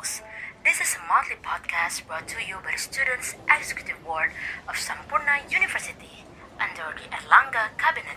[0.00, 0.24] Talks.
[0.64, 4.32] This is a monthly podcast brought to you by the Students Executive Board
[4.64, 6.24] of Sampurna University
[6.56, 8.16] under the Erlangga Cabinet.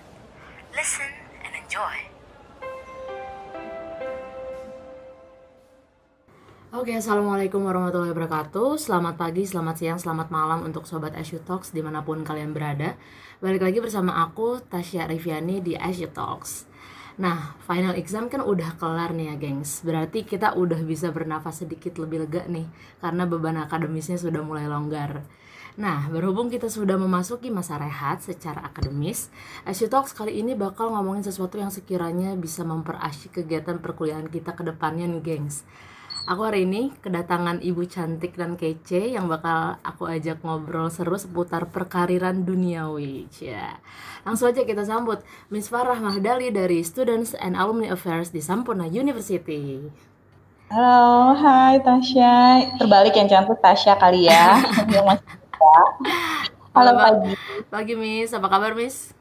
[0.72, 1.12] Listen
[1.44, 2.08] and enjoy.
[6.72, 11.84] Oke, Assalamualaikum warahmatullahi wabarakatuh Selamat pagi, selamat siang, selamat malam untuk Sobat Asia Talks di
[11.84, 12.96] mana pun kalian berada
[13.44, 16.64] Balik lagi bersama aku, Tasya Riviani di Asia Talks
[17.14, 19.86] Nah, final exam kan udah kelar nih ya, gengs.
[19.86, 22.66] Berarti kita udah bisa bernafas sedikit lebih lega nih,
[23.06, 25.22] karena beban akademisnya sudah mulai longgar.
[25.74, 29.34] Nah, berhubung kita sudah memasuki masa rehat secara akademis,
[29.66, 34.66] Asia Talks kali ini bakal ngomongin sesuatu yang sekiranya bisa memperasyik kegiatan perkuliahan kita ke
[34.66, 35.66] depannya nih, gengs.
[36.24, 41.68] Aku hari ini kedatangan ibu cantik dan kece yang bakal aku ajak ngobrol seru seputar
[41.68, 43.28] perkariran duniawi.
[43.44, 43.84] Ya.
[44.24, 45.20] Langsung aja kita sambut
[45.52, 49.84] Miss Farah Mahdali dari Students and Alumni Affairs di Sampurna University.
[50.72, 52.72] Halo, hai Tasya.
[52.80, 54.64] Terbalik yang cantik Tasya kali ya.
[56.80, 57.36] Halo pagi.
[57.68, 59.12] Pagi Miss, apa kabar Miss?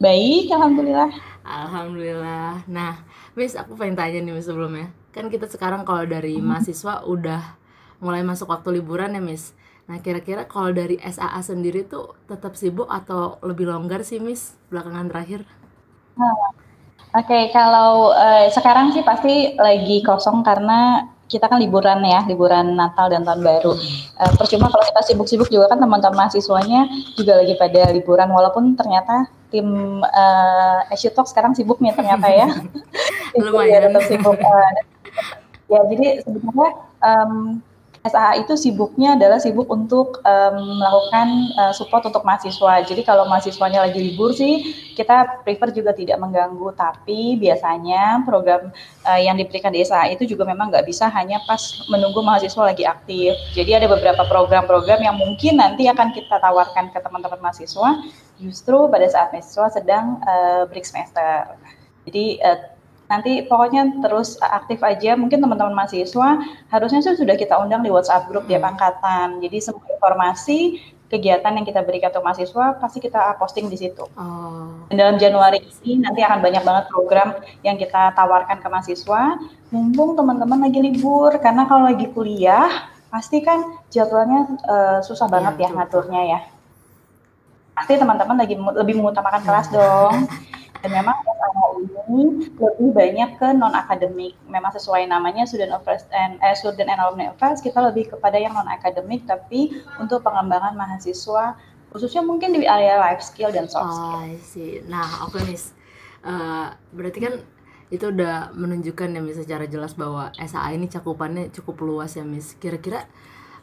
[0.00, 1.12] Baik, alhamdulillah.
[1.44, 2.64] Alhamdulillah.
[2.72, 3.04] Nah,
[3.36, 6.44] Miss, aku pengen tanya nih Miss sebelumnya kan kita sekarang kalau dari hmm.
[6.44, 7.56] mahasiswa udah
[8.04, 9.56] mulai masuk waktu liburan ya Miss
[9.88, 15.08] nah kira-kira kalau dari SAA sendiri tuh tetap sibuk atau lebih longgar sih Miss belakangan
[15.08, 15.48] terakhir
[16.20, 16.64] hmm.
[17.16, 22.76] Oke, okay, kalau uh, sekarang sih pasti lagi kosong karena kita kan liburan ya, liburan
[22.76, 23.72] Natal dan Tahun Baru.
[24.20, 26.84] Uh, percuma kalau kita sibuk-sibuk juga kan teman-teman mahasiswanya
[27.16, 29.64] juga lagi pada liburan, walaupun ternyata tim
[30.04, 32.52] uh, Talk sekarang sibuk nih ternyata ya.
[33.40, 33.88] Lumayan.
[33.88, 34.36] tetap sibuk.
[34.36, 34.70] Uh,
[35.66, 36.70] Ya, jadi sebenarnya
[37.02, 37.62] um,
[38.06, 42.86] SAH itu sibuknya adalah sibuk untuk um, melakukan uh, support untuk mahasiswa.
[42.86, 44.62] Jadi kalau mahasiswanya lagi libur sih,
[44.94, 46.70] kita prefer juga tidak mengganggu.
[46.78, 48.70] Tapi biasanya program
[49.02, 52.86] uh, yang diberikan di SAH itu juga memang nggak bisa hanya pas menunggu mahasiswa lagi
[52.86, 53.34] aktif.
[53.58, 58.06] Jadi ada beberapa program-program yang mungkin nanti akan kita tawarkan ke teman-teman mahasiswa
[58.38, 61.58] justru pada saat mahasiswa sedang uh, break semester.
[62.06, 62.75] Jadi uh,
[63.06, 65.14] nanti pokoknya terus aktif aja.
[65.14, 68.70] Mungkin teman-teman mahasiswa harusnya sudah kita undang di WhatsApp grup tiap hmm.
[68.74, 69.28] angkatan.
[69.42, 70.58] Jadi semua informasi
[71.06, 74.04] kegiatan yang kita berikan untuk mahasiswa pasti kita posting di situ.
[74.18, 74.86] Oh.
[74.90, 77.28] Dan dalam Januari ini nanti akan banyak banget program
[77.62, 79.38] yang kita tawarkan ke mahasiswa.
[79.70, 85.70] Mumpung teman-teman lagi libur, karena kalau lagi kuliah pasti kan jadwalnya uh, susah banget ya,
[85.70, 86.40] ya ngaturnya ya.
[87.76, 90.26] Pasti teman-teman lagi lebih mengutamakan kelas dong.
[90.86, 91.18] Dan memang
[92.06, 94.38] ini lebih banyak ke non akademik.
[94.46, 98.54] Memang sesuai namanya student affairs and eh, student and alumni affairs kita lebih kepada yang
[98.54, 101.58] non akademik tapi untuk pengembangan mahasiswa
[101.90, 104.14] khususnya mungkin di area life skill dan soft skill.
[104.14, 104.72] Oh, sih.
[104.86, 105.74] Nah, oke okay, Miss.
[106.22, 107.34] Uh, berarti kan
[107.90, 112.54] itu udah menunjukkan ya Miss secara jelas bahwa SAA ini cakupannya cukup luas ya Miss.
[112.62, 113.10] Kira-kira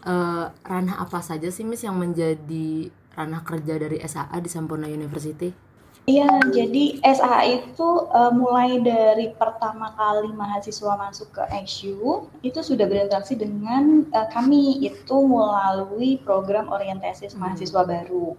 [0.03, 5.72] uh, ranah apa saja sih Miss yang menjadi ranah kerja dari SAA di Sampurna University?
[6.03, 12.83] Iya, jadi SAH itu uh, mulai dari pertama kali mahasiswa masuk ke XU itu sudah
[12.91, 17.39] berinteraksi dengan uh, kami itu melalui program orientasi hmm.
[17.39, 18.35] mahasiswa baru.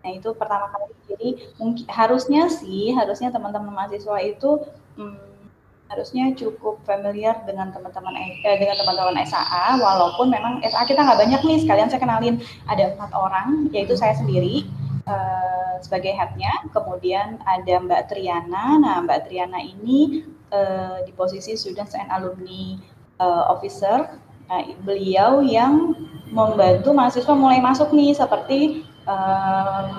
[0.00, 0.88] Nah itu pertama kali.
[1.12, 1.28] Jadi
[1.60, 4.64] mungkin harusnya sih harusnya teman-teman mahasiswa itu
[4.96, 5.52] hmm,
[5.92, 11.40] harusnya cukup familiar dengan teman-teman eh, dengan teman-teman SAA walaupun memang SAA kita nggak banyak
[11.44, 14.64] nih sekalian saya kenalin ada empat orang yaitu saya sendiri
[15.06, 18.78] uh, sebagai headnya, kemudian ada Mbak Triana.
[18.78, 22.78] Nah, Mbak Triana ini uh, di posisi Students and Alumni
[23.18, 24.18] uh, Officer.
[24.50, 25.96] Nah, beliau yang
[26.32, 29.90] membantu mahasiswa mulai masuk nih seperti uh,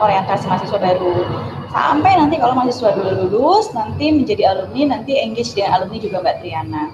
[0.00, 1.24] orientasi mahasiswa baru.
[1.74, 6.36] Sampai nanti kalau mahasiswa dulu lulus, nanti menjadi alumni, nanti engage dengan alumni juga Mbak
[6.38, 6.84] Triana.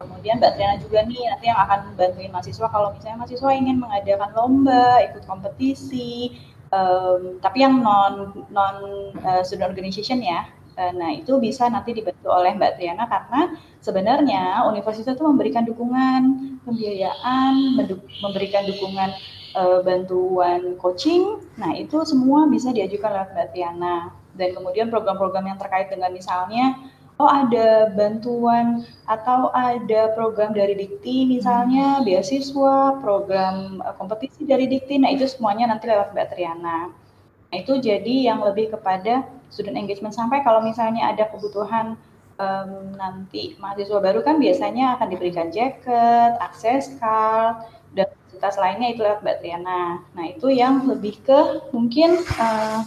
[0.00, 4.30] Kemudian Mbak Triana juga nih nanti yang akan bantuin mahasiswa kalau misalnya mahasiswa ingin mengadakan
[4.34, 6.32] lomba, ikut kompetisi,
[6.72, 8.76] um, tapi yang non non
[9.22, 10.48] uh, student organization ya.
[10.72, 16.22] Uh, nah itu bisa nanti dibantu oleh Mbak Triana karena sebenarnya universitas itu memberikan dukungan
[16.64, 17.76] pembiayaan
[18.24, 19.10] memberikan dukungan
[19.52, 21.44] uh, bantuan coaching.
[21.60, 23.96] Nah itu semua bisa diajukan oleh Mbak Triana.
[24.32, 26.80] Dan kemudian program-program yang terkait dengan misalnya
[27.22, 32.04] oh ada bantuan atau ada program dari Dikti misalnya hmm.
[32.04, 34.98] beasiswa, program uh, kompetisi dari Dikti.
[34.98, 36.90] Nah, itu semuanya nanti lewat Mbak Triana.
[36.90, 39.22] Nah, itu jadi yang lebih kepada
[39.54, 41.94] student engagement sampai kalau misalnya ada kebutuhan
[42.42, 47.62] um, nanti mahasiswa baru kan biasanya akan diberikan jaket, akses card,
[47.94, 50.02] dan fasilitas lainnya itu lewat Mbak Triana.
[50.18, 52.82] Nah, itu yang lebih ke mungkin uh,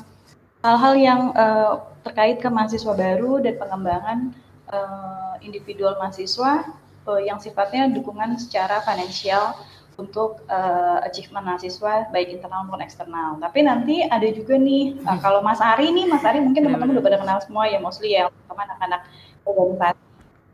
[0.65, 4.33] hal-hal yang uh, terkait ke mahasiswa baru dan pengembangan
[4.73, 6.65] uh, individual mahasiswa
[7.05, 9.53] uh, yang sifatnya dukungan secara finansial
[9.95, 13.37] untuk uh, achievement mahasiswa baik internal maupun eksternal.
[13.37, 17.05] Tapi nanti ada juga nih uh, kalau Mas Ari nih, Mas Ari mungkin teman-teman udah
[17.05, 19.05] pada kenal semua ya mostly ya teman anak-anak
[19.45, 20.01] organisasi.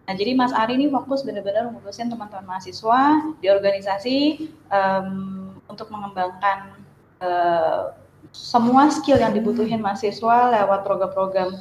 [0.01, 4.17] Nah, jadi Mas Ari ini fokus benar-benar ngurusin teman-teman mahasiswa di organisasi
[4.67, 6.83] um, untuk mengembangkan
[7.23, 7.95] uh,
[8.31, 11.59] semua skill yang dibutuhin mahasiswa lewat program-program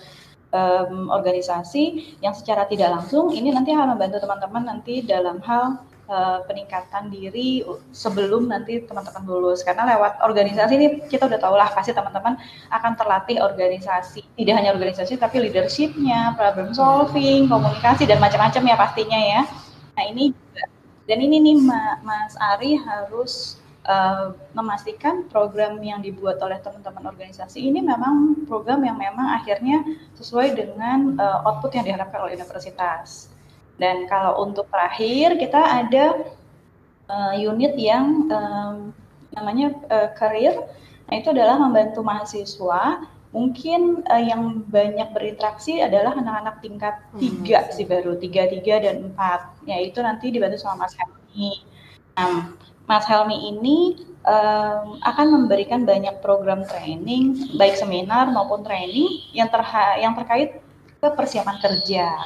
[0.54, 6.42] um, organisasi yang secara tidak langsung ini nanti akan membantu teman-teman nanti dalam hal uh,
[6.44, 7.62] peningkatan diri
[7.94, 9.62] sebelum nanti teman-teman lulus.
[9.62, 12.36] Karena lewat organisasi ini kita udah tahu lah pasti teman-teman
[12.74, 14.26] akan terlatih organisasi.
[14.34, 19.42] Tidak hanya organisasi tapi leadershipnya problem solving komunikasi dan macam-macam ya pastinya ya.
[19.94, 20.34] Nah ini
[21.06, 21.56] dan ini nih
[22.06, 23.59] Mas Ari harus
[23.90, 29.82] uh, memastikan program yang dibuat oleh teman-teman organisasi ini memang program yang memang akhirnya
[30.14, 33.34] sesuai dengan uh, output yang diharapkan oleh universitas.
[33.80, 36.22] Dan kalau untuk terakhir kita ada
[37.10, 38.94] uh, unit yang um,
[39.34, 40.54] namanya uh, career.
[41.10, 43.02] Nah, itu adalah membantu mahasiswa.
[43.30, 47.72] Mungkin uh, yang banyak berinteraksi adalah anak-anak tingkat hmm, tiga hmm.
[47.72, 49.48] sih baru tiga tiga dan empat.
[49.66, 51.64] Yaitu nanti dibantu sama Mas Helmi.
[52.20, 52.52] Nah,
[52.90, 59.94] Mas Helmi ini um, akan memberikan banyak program training, baik seminar maupun training yang terha
[60.02, 60.58] yang terkait
[60.98, 62.18] ke persiapan kerja.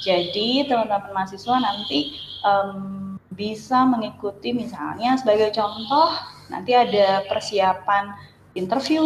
[0.00, 6.08] Jadi teman-teman mahasiswa nanti um, bisa mengikuti misalnya sebagai contoh
[6.48, 8.16] nanti ada persiapan
[8.56, 9.04] interview,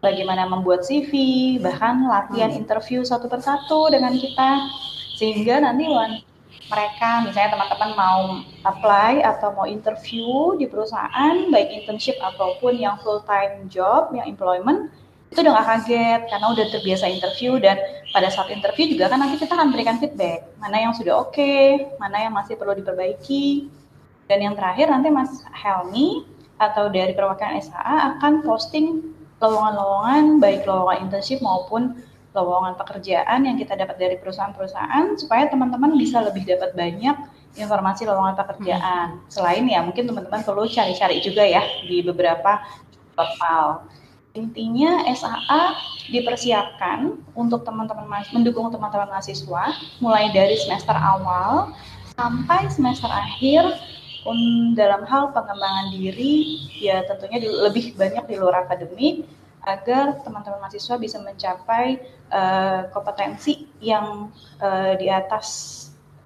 [0.00, 1.12] bagaimana membuat CV,
[1.60, 2.64] bahkan latihan hmm.
[2.64, 4.72] interview satu persatu dengan kita
[5.20, 5.84] sehingga nanti
[6.68, 8.20] mereka misalnya teman-teman mau
[8.68, 14.92] apply atau mau interview di perusahaan baik internship ataupun yang full time job yang employment
[15.28, 17.76] itu udah gak kaget karena udah terbiasa interview dan
[18.16, 21.92] pada saat interview juga kan nanti kita akan berikan feedback mana yang sudah oke, okay,
[22.00, 23.68] mana yang masih perlu diperbaiki.
[24.28, 26.28] Dan yang terakhir nanti Mas Helmi
[26.60, 31.96] atau dari perwakilan SHA akan posting lowongan-lowongan baik lowongan internship maupun
[32.38, 37.18] lowongan pekerjaan yang kita dapat dari perusahaan-perusahaan supaya teman-teman bisa lebih dapat banyak
[37.58, 39.18] informasi lowongan pekerjaan.
[39.18, 39.26] Hmm.
[39.26, 42.62] Selain ya mungkin teman-teman perlu cari-cari juga ya di beberapa
[43.18, 43.90] portal.
[44.38, 45.74] Intinya SAA
[46.14, 51.74] dipersiapkan untuk teman-teman mendukung teman-teman mahasiswa mulai dari semester awal
[52.14, 53.66] sampai semester akhir
[54.76, 59.24] dalam hal pengembangan diri ya tentunya lebih banyak di luar akademik
[59.68, 62.00] agar teman-teman mahasiswa bisa mencapai
[62.32, 64.32] uh, kompetensi yang
[64.64, 65.48] uh, di atas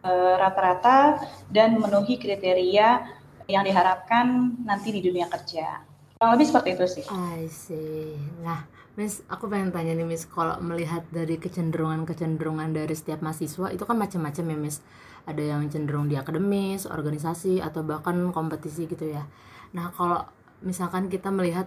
[0.02, 1.10] eh, rata-rata uh,
[1.46, 3.06] dan memenuhi kriteria
[3.46, 5.82] yang diharapkan nanti di dunia kerja.
[6.18, 7.04] Kurang lebih seperti itu sih.
[7.10, 8.14] I see.
[8.46, 8.62] Nah,
[8.94, 13.98] Miss, aku pengen tanya nih Miss, kalau melihat dari kecenderungan-kecenderungan dari setiap mahasiswa itu kan
[13.98, 14.78] macam-macam ya Miss.
[15.22, 19.22] Ada yang cenderung di akademis, organisasi, atau bahkan kompetisi gitu ya.
[19.74, 20.26] Nah, kalau
[20.62, 21.66] misalkan kita melihat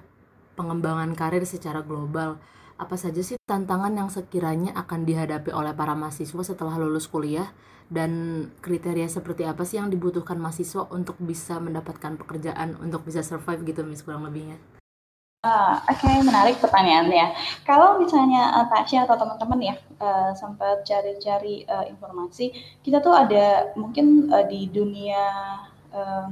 [0.56, 2.40] pengembangan karir secara global,
[2.76, 7.52] apa saja sih tantangan yang sekiranya akan dihadapi oleh para mahasiswa setelah lulus kuliah?
[7.86, 13.62] Dan kriteria seperti apa sih yang dibutuhkan mahasiswa untuk bisa mendapatkan pekerjaan untuk bisa survive
[13.62, 14.58] gitu mis kurang lebihnya?
[15.46, 17.38] Uh, Oke, okay, menarik pertanyaannya.
[17.62, 22.50] Kalau misalnya uh, Tasya atau teman-teman ya uh, sempat cari-cari uh, informasi,
[22.82, 25.22] kita tuh ada mungkin uh, di dunia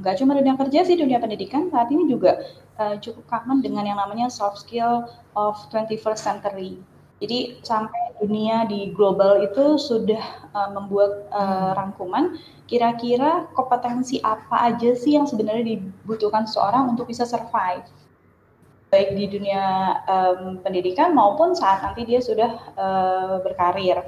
[0.02, 2.42] nggak uh, cuma dunia kerja sih, dunia pendidikan saat ini juga
[2.78, 6.78] uh, cukup kangen dengan yang namanya soft skill of 21st century.
[7.22, 14.96] Jadi sampai dunia di global itu sudah uh, membuat uh, rangkuman kira-kira kompetensi apa aja
[14.96, 17.86] sih yang sebenarnya dibutuhkan seorang untuk bisa survive
[18.94, 19.62] baik di dunia
[20.06, 24.06] um, pendidikan maupun saat nanti dia sudah uh, berkarir.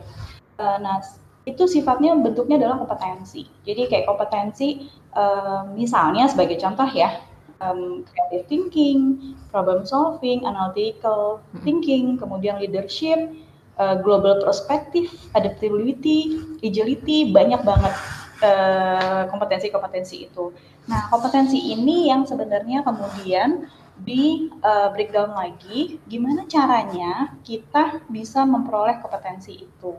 [0.62, 1.02] Uh, nah
[1.42, 3.50] itu sifatnya bentuknya adalah kompetensi.
[3.66, 4.86] Jadi kayak kompetensi
[5.18, 7.18] uh, misalnya sebagai contoh ya
[7.60, 13.32] um, creative thinking, problem solving, analytical thinking, kemudian leadership,
[13.80, 17.94] uh, global perspective, adaptability, agility, banyak banget
[18.42, 20.52] uh, kompetensi-kompetensi itu.
[20.86, 29.00] Nah, kompetensi ini yang sebenarnya kemudian di uh, breakdown lagi, gimana caranya kita bisa memperoleh
[29.00, 29.96] kompetensi itu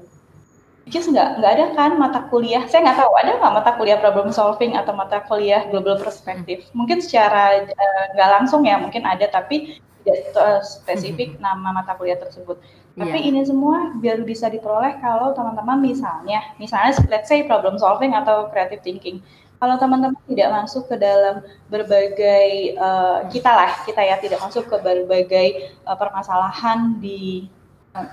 [0.88, 2.64] just nggak nggak ada kan mata kuliah?
[2.68, 6.64] Saya nggak tahu ada nggak mata kuliah problem solving atau mata kuliah global perspective?
[6.72, 11.44] Mungkin secara eh, nggak uh, langsung ya mungkin ada tapi tidak uh, spesifik hmm.
[11.44, 12.56] nama mata kuliah tersebut.
[12.98, 13.30] Tapi yeah.
[13.30, 18.82] ini semua biar bisa diperoleh kalau teman-teman misalnya misalnya let's say problem solving atau creative
[18.82, 19.20] thinking.
[19.58, 24.78] Kalau teman-teman tidak masuk ke dalam berbagai uh, kita lah kita ya tidak masuk ke
[24.80, 27.50] berbagai uh, permasalahan di
[27.98, 28.06] uh,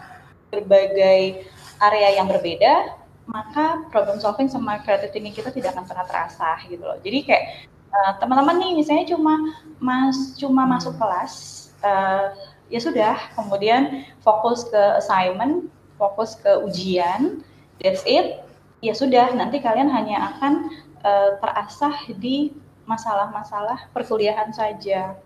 [0.49, 1.45] berbagai
[1.91, 6.85] area yang berbeda, maka problem solving sama creative thinking kita tidak akan pernah terasa gitu
[6.85, 7.01] loh.
[7.01, 7.45] Jadi kayak
[7.93, 9.35] uh, teman-teman nih misalnya cuma
[9.81, 11.33] mas cuma masuk kelas
[11.81, 12.37] uh,
[12.69, 17.45] ya sudah, kemudian fokus ke assignment, fokus ke ujian,
[17.81, 18.41] that's it.
[18.85, 20.69] Ya sudah, nanti kalian hanya akan
[21.01, 22.53] uh, terasah di
[22.85, 25.17] masalah-masalah perkuliahan saja.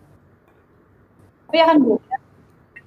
[1.50, 1.78] Tapi akan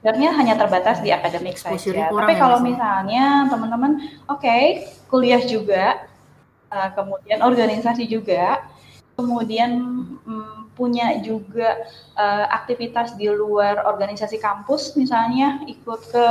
[0.02, 2.10] sebenarnya hanya terbatas di akademik saja.
[2.10, 6.10] Tapi kalau ya, misalnya teman-teman, oke, okay, kuliah juga,
[6.74, 8.66] uh, kemudian organisasi juga,
[9.14, 9.78] kemudian
[10.26, 11.86] um, punya juga
[12.18, 16.26] uh, aktivitas di luar organisasi kampus, misalnya ikut ke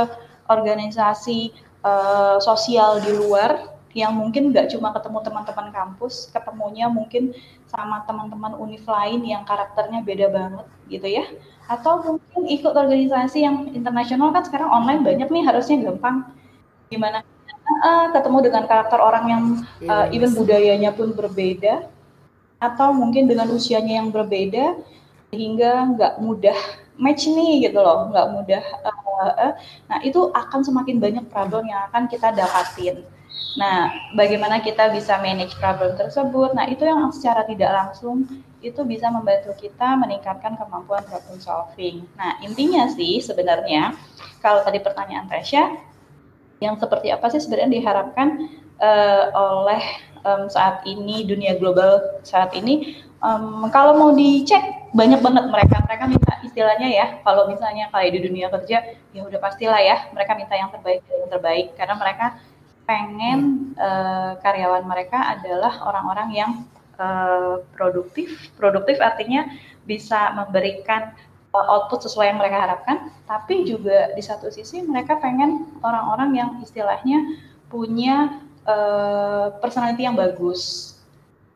[0.51, 1.55] organisasi
[1.87, 7.35] uh, sosial di luar yang mungkin nggak cuma ketemu teman-teman kampus, ketemunya mungkin
[7.67, 11.25] sama teman-teman univ lain yang karakternya beda banget gitu ya.
[11.67, 16.27] Atau mungkin ikut organisasi yang internasional kan sekarang online banyak nih harusnya gampang.
[16.91, 17.23] Gimana?
[17.81, 19.43] Uh, ketemu dengan karakter orang yang
[19.87, 21.87] uh, even budayanya pun berbeda
[22.61, 24.77] atau mungkin dengan usianya yang berbeda
[25.33, 26.57] sehingga nggak mudah
[27.01, 29.53] match nih gitu loh nggak mudah uh, uh,
[29.89, 33.01] nah itu akan semakin banyak problem yang akan kita dapatin
[33.59, 38.23] nah bagaimana kita bisa manage problem tersebut nah itu yang secara tidak langsung
[38.61, 42.05] itu bisa membantu kita meningkatkan kemampuan problem solving.
[42.13, 43.97] Nah, intinya sih sebenarnya
[44.39, 45.81] kalau tadi pertanyaan Tasya,
[46.61, 48.27] yang seperti apa sih sebenarnya diharapkan
[48.77, 49.81] uh, oleh
[50.21, 53.01] um, saat ini dunia global saat ini?
[53.21, 58.19] Um, kalau mau dicek banyak banget mereka mereka minta istilahnya ya kalau misalnya kayak di
[58.25, 58.81] dunia kerja
[59.13, 62.41] ya udah pastilah ya mereka minta yang terbaik yang terbaik karena mereka
[62.91, 66.51] pengen uh, karyawan mereka adalah orang-orang yang
[67.01, 68.53] Eh, produktif.
[68.61, 69.49] Produktif artinya
[69.89, 71.09] bisa memberikan
[71.49, 76.49] uh, output sesuai yang mereka harapkan, tapi juga di satu sisi mereka pengen orang-orang yang
[76.61, 77.41] istilahnya
[77.73, 78.37] punya
[78.69, 80.93] uh, personality yang bagus.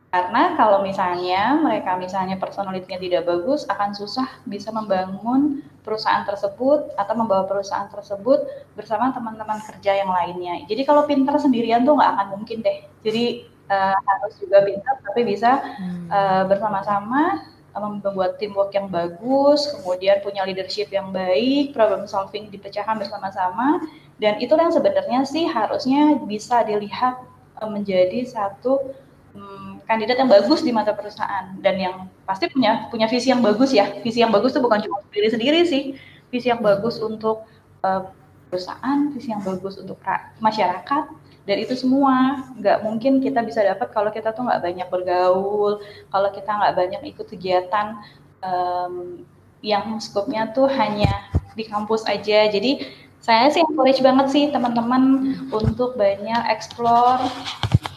[0.09, 7.13] Karena kalau misalnya mereka misalnya personalitinya tidak bagus, akan susah bisa membangun perusahaan tersebut atau
[7.13, 10.65] membawa perusahaan tersebut bersama teman-teman kerja yang lainnya.
[10.65, 12.81] Jadi kalau pintar sendirian tuh nggak akan mungkin deh.
[13.05, 16.09] Jadi uh, harus juga pintar tapi bisa hmm.
[16.09, 17.45] uh, bersama-sama
[17.77, 23.85] uh, membuat teamwork yang bagus, kemudian punya leadership yang baik, problem solving dipecahkan bersama-sama
[24.17, 27.19] dan itu yang sebenarnya sih harusnya bisa dilihat
[27.59, 28.95] menjadi satu
[29.35, 33.71] um, kandidat yang bagus di mata perusahaan dan yang pasti punya punya visi yang bagus
[33.71, 33.89] ya.
[34.01, 35.95] Visi yang bagus itu bukan cuma diri sendiri sih,
[36.33, 37.45] visi yang bagus untuk
[37.85, 38.09] uh,
[38.49, 40.01] perusahaan, visi yang bagus untuk
[40.41, 41.03] masyarakat,
[41.45, 42.45] dan itu semua.
[42.57, 47.01] Nggak mungkin kita bisa dapat kalau kita tuh nggak banyak bergaul kalau kita nggak banyak
[47.15, 48.01] ikut kegiatan
[48.41, 49.21] um,
[49.61, 52.49] yang skopnya tuh hanya di kampus aja.
[52.49, 52.85] Jadi
[53.25, 57.25] saya sih encourage banget sih teman-teman untuk banyak explore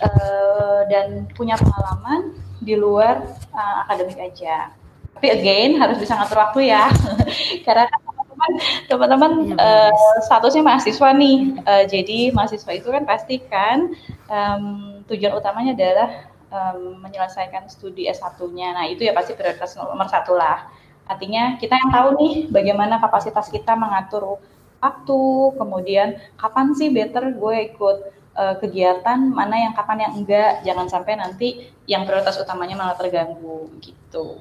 [0.02, 3.22] uh, dan punya pengalaman di luar
[3.54, 4.74] uh, akademik aja
[5.18, 6.86] tapi again harus bisa ngatur waktu ya
[7.66, 7.90] karena
[8.38, 8.52] kan
[8.86, 11.58] teman-teman ya, uh, statusnya mahasiswa nih.
[11.66, 13.92] Uh, jadi mahasiswa itu kan pasti kan
[14.30, 14.64] um,
[15.10, 16.10] tujuan utamanya adalah
[16.48, 18.78] um, menyelesaikan studi S1-nya.
[18.78, 20.70] Nah, itu ya pasti prioritas nomor satu lah.
[21.08, 24.38] Artinya kita yang tahu nih bagaimana kapasitas kita mengatur
[24.78, 25.22] waktu,
[25.56, 27.96] kemudian kapan sih better gue ikut
[28.38, 33.66] uh, kegiatan, mana yang kapan yang enggak, jangan sampai nanti yang prioritas utamanya malah terganggu
[33.82, 34.38] gitu.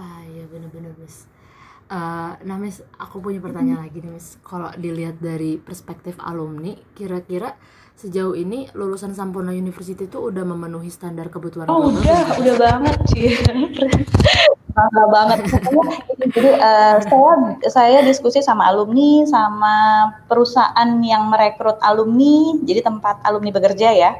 [0.00, 1.28] Ah ya benar-benar mas.
[1.90, 4.40] Uh, nah Miss, aku punya pertanyaan lagi nih Miss.
[4.40, 7.58] Kalau dilihat dari perspektif alumni, kira-kira
[8.00, 13.36] sejauh ini lulusan Sampurna University itu udah memenuhi standar kebutuhan Oh udah, udah banget sih.
[14.70, 15.38] Bangga banget.
[16.30, 17.34] Jadi uh, saya
[17.68, 19.74] saya diskusi sama alumni, sama
[20.30, 24.12] perusahaan yang merekrut alumni, jadi tempat alumni bekerja ya.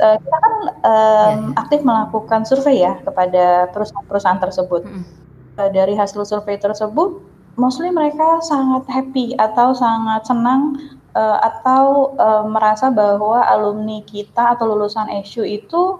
[0.00, 4.82] Uh, kita kan um, aktif melakukan survei ya kepada perusahaan-perusahaan tersebut.
[4.88, 7.18] -hmm uh, dari hasil survei tersebut,
[7.58, 10.78] mostly mereka sangat happy atau sangat senang
[11.18, 15.98] uh, atau uh, merasa bahwa alumni kita atau lulusan SU itu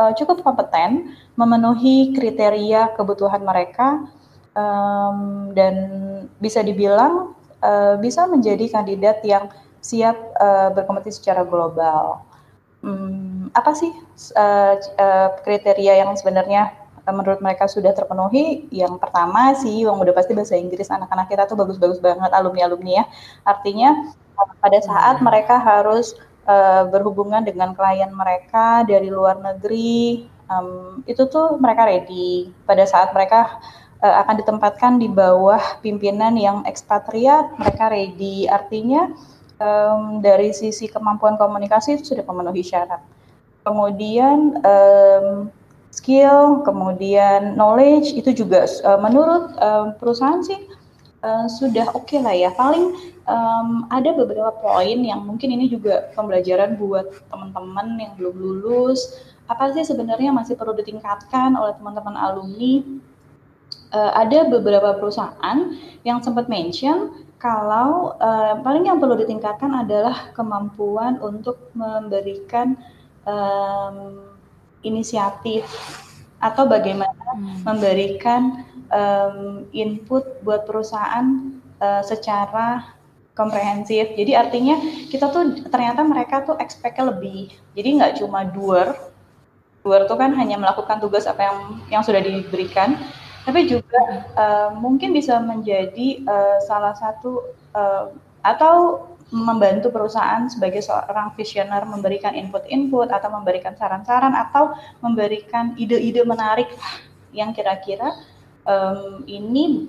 [0.00, 4.08] uh, cukup kompeten memenuhi kriteria kebutuhan mereka
[4.56, 5.74] um, dan
[6.40, 9.52] bisa dibilang uh, bisa menjadi kandidat yang
[9.84, 12.24] siap uh, berkompetisi secara global.
[12.80, 13.92] Hmm, apa sih
[14.40, 16.72] uh, uh, kriteria yang sebenarnya
[17.08, 21.58] menurut mereka sudah terpenuhi, yang pertama sih yang udah pasti bahasa Inggris anak-anak kita tuh
[21.58, 23.04] bagus-bagus banget alumni-alumni ya.
[23.42, 24.14] Artinya
[24.60, 25.24] pada saat hmm.
[25.26, 26.16] mereka harus
[26.50, 32.50] uh, berhubungan dengan klien mereka dari luar negeri, um, itu tuh mereka ready.
[32.66, 33.62] Pada saat mereka
[34.02, 38.50] uh, akan ditempatkan di bawah pimpinan yang ekspatriat, mereka ready.
[38.50, 39.14] Artinya
[39.62, 43.00] um, dari sisi kemampuan komunikasi itu sudah memenuhi syarat.
[43.62, 45.52] Kemudian um,
[45.94, 50.58] skill, kemudian knowledge itu juga uh, menurut um, perusahaan sih
[51.24, 52.50] uh, sudah oke okay lah ya.
[52.52, 59.20] Paling um, ada beberapa poin yang mungkin ini juga pembelajaran buat teman-teman yang belum lulus.
[59.50, 62.82] Apa sih sebenarnya masih perlu ditingkatkan oleh teman-teman alumni?
[63.90, 65.74] Uh, ada beberapa perusahaan
[66.06, 67.10] yang sempat mention
[67.42, 72.78] kalau uh, paling yang perlu ditingkatkan adalah kemampuan untuk memberikan
[73.26, 74.22] um,
[74.86, 75.66] inisiatif
[76.40, 77.64] atau bagaimana hmm.
[77.64, 82.94] memberikan um, input buat perusahaan uh, secara
[83.34, 84.12] komprehensif.
[84.18, 84.76] Jadi artinya
[85.08, 87.48] kita tuh ternyata mereka tuh expect lebih.
[87.72, 88.92] Jadi nggak cuma doer,
[89.80, 93.00] doer tuh kan hanya melakukan tugas apa yang yang sudah diberikan,
[93.48, 98.12] tapi juga uh, mungkin bisa menjadi uh, salah satu uh,
[98.44, 106.66] atau membantu perusahaan sebagai seorang visioner memberikan input-input atau memberikan saran-saran atau memberikan ide-ide menarik
[107.30, 108.10] yang kira-kira
[108.66, 109.88] um, ini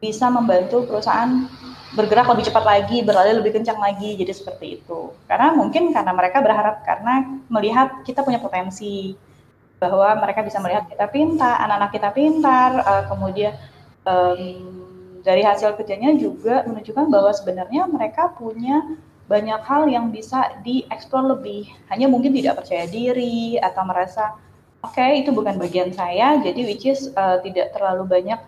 [0.00, 1.44] bisa membantu perusahaan
[1.92, 5.10] bergerak lebih cepat lagi, berlari lebih kencang lagi, jadi seperti itu.
[5.26, 9.18] Karena mungkin karena mereka berharap karena melihat kita punya potensi,
[9.80, 13.56] bahwa mereka bisa melihat kita pintar, anak-anak kita pintar, uh, kemudian
[14.04, 14.40] um,
[15.24, 18.84] dari hasil kerjanya juga menunjukkan bahwa sebenarnya mereka punya
[19.24, 21.64] banyak hal yang bisa dieksplor lebih.
[21.88, 24.36] Hanya mungkin tidak percaya diri atau merasa
[24.84, 28.40] oke okay, itu bukan bagian saya, jadi which is uh, tidak terlalu banyak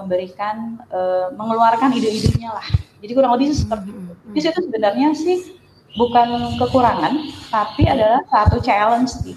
[0.00, 2.66] memberikan uh, mengeluarkan ide-idenya lah.
[3.00, 4.12] Jadi kurang lebih seperti itu.
[4.32, 5.38] Jadi itu sebenarnya sih
[5.96, 7.12] bukan kekurangan,
[7.52, 9.36] tapi adalah satu challenge sih.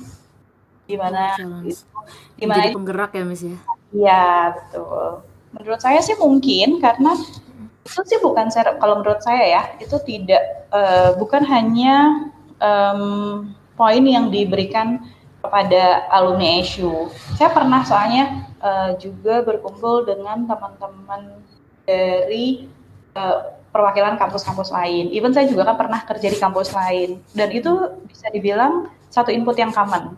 [0.88, 1.80] Gimana itu
[2.36, 3.58] gimana Jadi penggerak ya Miss ya?
[3.94, 4.26] Iya
[4.58, 5.24] betul.
[5.54, 7.14] Menurut saya sih mungkin karena
[7.84, 8.48] itu sih bukan
[8.80, 12.28] kalau menurut saya ya itu tidak uh, bukan hanya
[12.64, 15.04] um, poin yang diberikan
[15.44, 17.12] kepada alumni SU.
[17.36, 21.44] Saya pernah soalnya uh, juga berkumpul dengan teman-teman
[21.84, 22.72] dari
[23.20, 25.12] uh, perwakilan kampus-kampus lain.
[25.12, 29.60] Even saya juga kan pernah kerja di kampus lain dan itu bisa dibilang satu input
[29.60, 30.16] yang common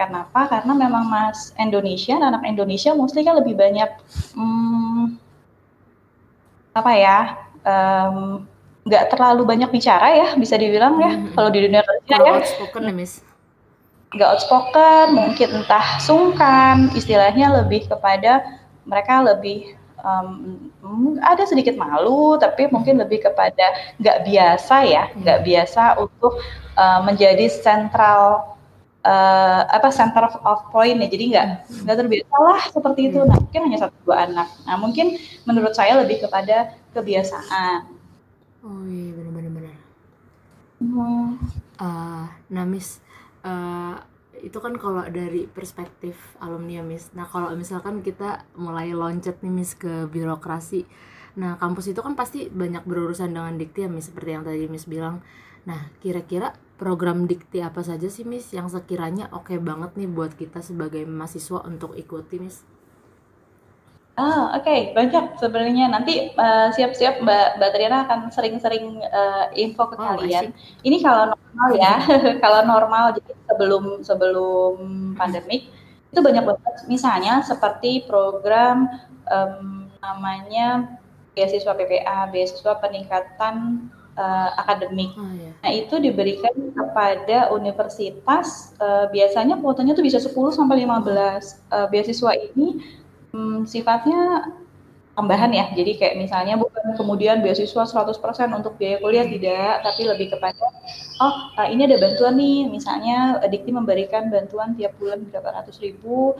[0.00, 0.48] Kenapa?
[0.48, 4.00] Karena memang Mas Indonesia, anak Indonesia mostly kan lebih banyak
[4.32, 5.20] hmm,
[6.72, 7.18] apa ya?
[8.88, 11.12] nggak um, terlalu banyak bicara ya, bisa dibilang ya.
[11.12, 11.36] Hmm.
[11.36, 12.32] Kalau di dunia kerja ya.
[12.32, 13.20] Outspoken Miss.
[14.10, 18.42] Nggak outspoken, mungkin entah sungkan, istilahnya lebih kepada
[18.82, 20.66] mereka lebih um,
[21.22, 26.42] ada sedikit malu, tapi mungkin lebih kepada nggak biasa ya, nggak biasa untuk
[26.74, 28.50] uh, menjadi sentral
[29.04, 31.80] uh, apa center of point ya jadi nggak hmm.
[31.86, 33.18] nggak terbiasa lah seperti itu.
[33.24, 34.48] Nah mungkin hanya satu dua anak.
[34.66, 37.88] Nah mungkin menurut saya lebih kepada kebiasaan.
[38.60, 39.50] Oh iya benar-benar.
[39.52, 39.78] Benar
[40.80, 41.28] hmm.
[41.80, 43.00] uh, nah miss
[43.44, 43.96] uh,
[44.40, 47.12] itu kan kalau dari perspektif alumni ya miss.
[47.12, 50.88] Nah kalau misalkan kita mulai loncat nih miss ke birokrasi.
[51.36, 54.88] Nah kampus itu kan pasti banyak berurusan dengan dikti ya miss seperti yang tadi miss
[54.88, 55.20] bilang.
[55.68, 60.32] Nah kira-kira program dikti apa saja sih Miss yang sekiranya oke okay banget nih buat
[60.32, 62.64] kita sebagai mahasiswa untuk ikuti Miss?
[64.20, 64.80] Ah, oke, okay.
[64.92, 65.88] banyak sebenarnya.
[65.88, 70.52] Nanti uh, siap-siap Mbak Mbak Triana akan sering-sering uh, info ke oh, kalian.
[70.52, 70.84] Asik.
[70.84, 71.94] Ini kalau normal ya,
[72.44, 74.74] kalau normal jadi sebelum sebelum
[75.16, 75.72] pandemik
[76.12, 76.74] itu banyak banget.
[76.84, 78.92] Misalnya seperti program
[79.24, 81.00] um, namanya
[81.32, 83.88] beasiswa PPA, beasiswa peningkatan
[84.20, 85.16] uh, akademik.
[85.16, 85.56] Oh, iya.
[85.64, 91.72] Nah, itu diberikan kepada universitas uh, biasanya kuotanya tuh bisa 10 sampai 15.
[91.72, 93.00] Uh, beasiswa ini
[93.32, 94.48] um, sifatnya
[95.20, 95.68] tambahan ya.
[95.76, 98.16] Jadi kayak misalnya bukan kemudian beasiswa 100%
[98.56, 100.64] untuk biaya kuliah tidak, tapi lebih kepada
[101.20, 106.32] oh uh, ini ada bantuan nih, misalnya Dikti memberikan bantuan tiap bulan berapa ratus ribu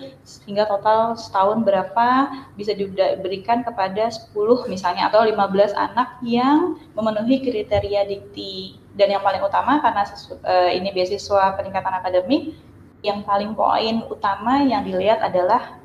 [0.48, 2.08] hingga total setahun berapa
[2.56, 4.32] bisa diberikan kepada 10
[4.72, 5.36] misalnya atau 15
[5.76, 8.80] anak yang memenuhi kriteria Dikti.
[8.90, 10.02] Dan yang paling utama karena
[10.44, 12.58] uh, ini beasiswa peningkatan akademik
[13.00, 15.80] yang paling poin utama yang dilihat adalah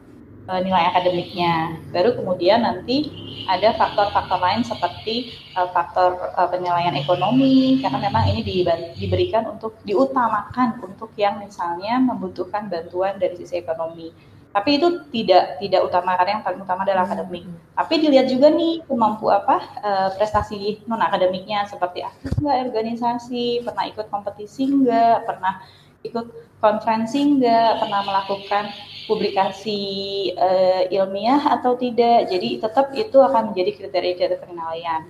[0.50, 1.78] uh, nilai akademiknya.
[1.92, 3.10] Baru kemudian nanti
[3.46, 8.66] ada faktor-faktor lain seperti uh, faktor uh, penilaian ekonomi karena memang ini di,
[8.98, 14.14] diberikan untuk diutamakan untuk yang misalnya membutuhkan bantuan dari sisi ekonomi.
[14.56, 17.44] Tapi itu tidak tidak utama karena yang paling utama adalah akademik.
[17.44, 17.60] Hmm.
[17.76, 23.84] Tapi dilihat juga nih kemampu apa uh, prestasi non akademiknya seperti aktif nggak organisasi, pernah
[23.92, 25.60] ikut kompetisi nggak, pernah
[26.12, 26.26] ikut
[26.62, 28.74] konferensi nggak, pernah melakukan
[29.06, 29.82] publikasi
[30.34, 32.30] uh, ilmiah atau tidak.
[32.30, 35.06] Jadi tetap itu akan menjadi kriteria-kriteria penilaian.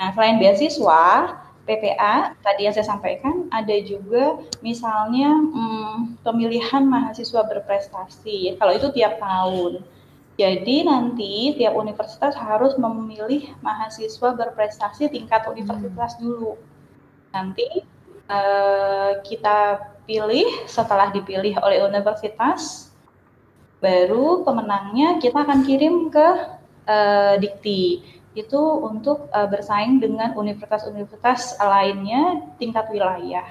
[0.00, 8.60] Nah, selain beasiswa, PPA tadi yang saya sampaikan ada juga misalnya hmm, pemilihan mahasiswa berprestasi.
[8.60, 9.80] Kalau itu tiap tahun.
[10.34, 16.58] Jadi nanti tiap universitas harus memilih mahasiswa berprestasi tingkat universitas dulu.
[17.30, 17.86] Nanti
[18.26, 22.92] uh, kita pilih setelah dipilih oleh universitas,
[23.80, 26.28] baru pemenangnya kita akan kirim ke
[26.88, 28.00] uh, Dikti
[28.34, 33.46] itu untuk uh, bersaing dengan universitas-universitas lainnya tingkat wilayah.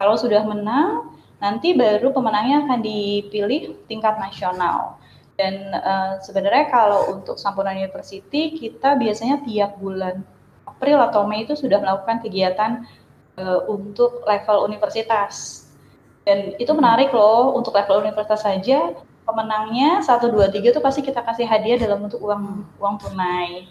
[0.00, 4.96] Kalau sudah menang, nanti baru pemenangnya akan dipilih tingkat nasional.
[5.34, 10.22] Dan uh, sebenarnya kalau untuk Sampurna University kita biasanya tiap bulan
[10.64, 12.86] April atau Mei itu sudah melakukan kegiatan
[13.36, 15.63] uh, untuk level universitas.
[16.24, 21.24] Dan itu menarik loh untuk level universitas saja pemenangnya satu dua tiga itu pasti kita
[21.24, 23.68] kasih hadiah dalam bentuk uang uang tunai.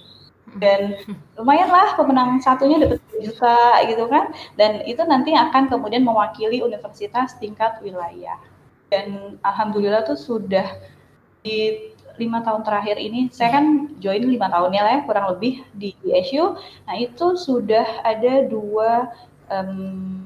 [0.54, 1.02] Dan
[1.34, 4.30] lumayan lah pemenang satunya dapat juta gitu kan.
[4.54, 8.38] Dan itu nanti akan kemudian mewakili universitas tingkat wilayah.
[8.94, 10.78] Dan alhamdulillah tuh sudah
[11.42, 15.98] di lima tahun terakhir ini saya kan join lima tahunnya lah ya kurang lebih di
[16.06, 16.54] ESU
[16.86, 19.10] nah itu sudah ada dua
[19.50, 20.22] um,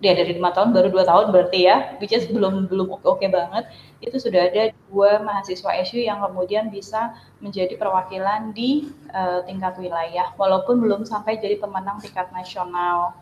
[0.00, 1.76] ya dari lima tahun baru dua tahun berarti ya.
[2.00, 3.68] Which is belum belum oke oke banget.
[4.00, 10.32] Itu sudah ada dua mahasiswa ESU yang kemudian bisa menjadi perwakilan di uh, tingkat wilayah
[10.40, 13.14] walaupun belum sampai jadi pemenang tingkat nasional.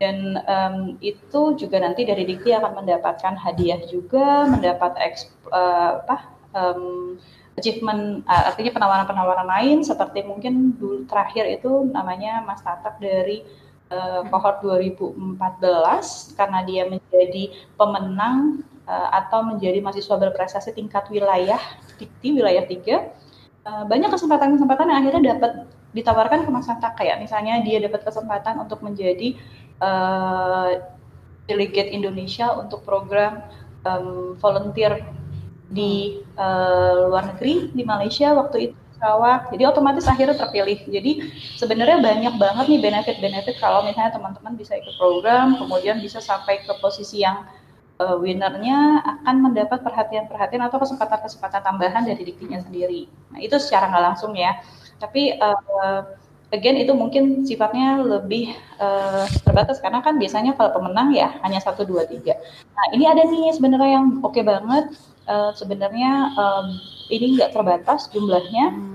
[0.00, 6.26] Dan um, itu juga nanti dari Dikti akan mendapatkan hadiah juga mendapat eksp, uh, apa
[6.58, 7.14] um,
[7.54, 13.44] achievement uh, artinya penawaran-penawaran lain seperti mungkin dulu terakhir itu namanya Mas Tatap dari
[13.92, 21.60] uh, kohort 2014 karena dia menjadi pemenang uh, atau menjadi mahasiswa berprestasi tingkat wilayah
[22.00, 23.12] di wilayah tiga.
[23.62, 25.52] Uh, banyak kesempatan-kesempatan yang akhirnya dapat
[25.92, 29.38] ditawarkan ke Mas Tatap kayak misalnya dia dapat kesempatan untuk menjadi
[29.78, 30.82] uh,
[31.46, 33.44] delegate Indonesia untuk program
[33.84, 35.04] um, volunteer
[35.72, 39.50] di uh, luar negeri di Malaysia waktu itu Sarawak.
[39.50, 40.78] Jadi otomatis akhirnya terpilih.
[40.86, 41.26] Jadi
[41.58, 46.70] sebenarnya banyak banget nih benefit-benefit kalau misalnya teman-teman bisa ikut program, kemudian bisa sampai ke
[46.78, 47.42] posisi yang
[47.98, 53.10] uh, winnernya akan mendapat perhatian-perhatian atau kesempatan-kesempatan tambahan dari diktinya sendiri.
[53.34, 54.62] Nah itu secara nggak langsung ya.
[55.02, 56.06] Tapi uh,
[56.54, 61.82] again itu mungkin sifatnya lebih uh, terbatas karena kan biasanya kalau pemenang ya hanya satu
[61.82, 62.38] dua tiga.
[62.70, 64.94] Nah ini ada nih sebenarnya yang oke okay banget
[65.26, 66.78] uh, sebenarnya um,
[67.12, 68.91] ini nggak terbatas jumlahnya, hmm.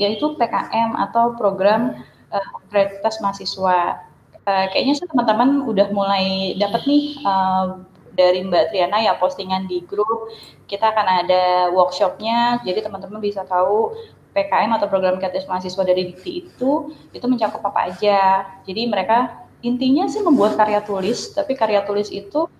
[0.00, 1.98] Yaitu PKM atau program
[2.30, 4.02] uh, kreativitas mahasiswa.
[4.44, 7.80] Uh, kayaknya sih teman-teman udah mulai dapat nih uh,
[8.14, 10.30] dari Mbak Triana ya postingan di grup.
[10.68, 13.92] Kita akan ada workshopnya, jadi teman-teman bisa tahu
[14.34, 18.44] PKM atau program kreatif mahasiswa dari Dikti itu itu mencakup apa aja.
[18.66, 22.50] Jadi mereka intinya sih membuat karya tulis, tapi karya tulis itu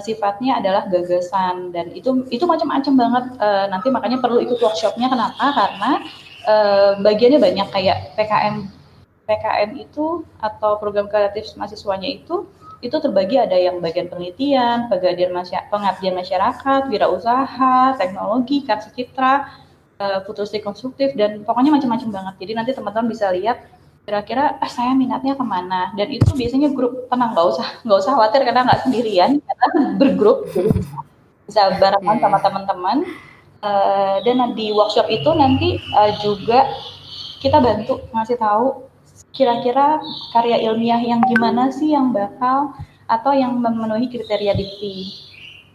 [0.00, 5.52] sifatnya adalah gagasan dan itu itu macam-macam banget uh, nanti makanya perlu ikut workshopnya kenapa
[5.52, 6.00] karena
[6.46, 8.68] uh, bagiannya banyak kayak PKM
[9.26, 12.46] PKM itu atau program kreatif mahasiswanya itu
[12.82, 19.46] itu terbagi ada yang bagian penelitian, pengabdian masyarakat, pengabdian masyarakat, wirausaha, teknologi, karya citra,
[20.02, 22.34] uh, futuristik konstruktif dan pokoknya macam-macam banget.
[22.42, 23.62] Jadi nanti teman-teman bisa lihat
[24.02, 25.94] kira-kira ah, saya minatnya ke mana?
[25.94, 29.66] Dan itu biasanya grup tenang nggak usah nggak usah khawatir karena nggak sendirian karena
[30.02, 30.50] bergrup.
[31.46, 33.06] Bisa barengan sama teman-teman
[33.62, 36.68] uh, dan di workshop itu nanti uh, juga
[37.42, 38.86] kita bantu ngasih tahu
[39.32, 39.98] kira-kira
[40.36, 42.76] karya ilmiah yang gimana sih yang bakal
[43.08, 45.10] atau yang memenuhi kriteria dikti.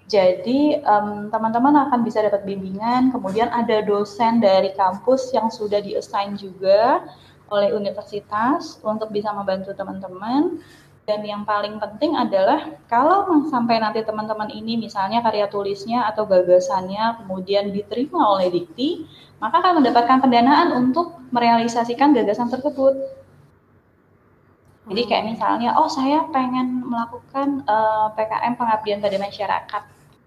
[0.07, 6.39] Jadi teman teman-teman akan bisa dapat bimbingan, kemudian ada dosen dari kampus yang sudah di-assign
[6.39, 7.03] juga
[7.51, 10.63] oleh universitas untuk bisa membantu teman-teman.
[11.07, 17.23] Dan yang paling penting adalah kalau sampai nanti teman-teman ini misalnya karya tulisnya atau gagasannya
[17.23, 19.07] kemudian diterima oleh Dikti,
[19.39, 22.99] maka akan mendapatkan pendanaan untuk merealisasikan gagasan tersebut.
[24.91, 29.83] Jadi kayak misalnya, oh saya pengen melakukan uh, eh, PKM pengabdian pada masyarakat,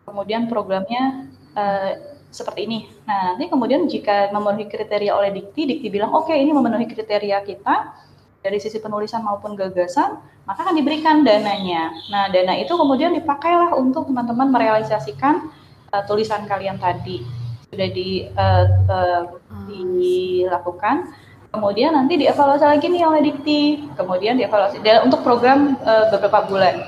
[0.09, 1.29] kemudian programnya
[1.61, 1.93] uh,
[2.33, 2.89] seperti ini.
[3.05, 7.45] Nah, nanti kemudian jika memenuhi kriteria oleh Dikti, Dikti bilang, oke okay, ini memenuhi kriteria
[7.45, 8.09] kita,
[8.41, 10.17] dari sisi penulisan maupun gagasan,
[10.49, 11.93] maka akan diberikan dananya.
[12.09, 15.53] Nah, dana itu kemudian dipakailah untuk teman-teman merealisasikan
[15.93, 17.21] uh, tulisan kalian tadi.
[17.69, 19.23] Sudah di, uh, uh,
[19.69, 21.13] dilakukan,
[21.53, 26.83] kemudian nanti dievaluasi lagi nih oleh Dikti, kemudian dievaluasi dan untuk program uh, beberapa bulan.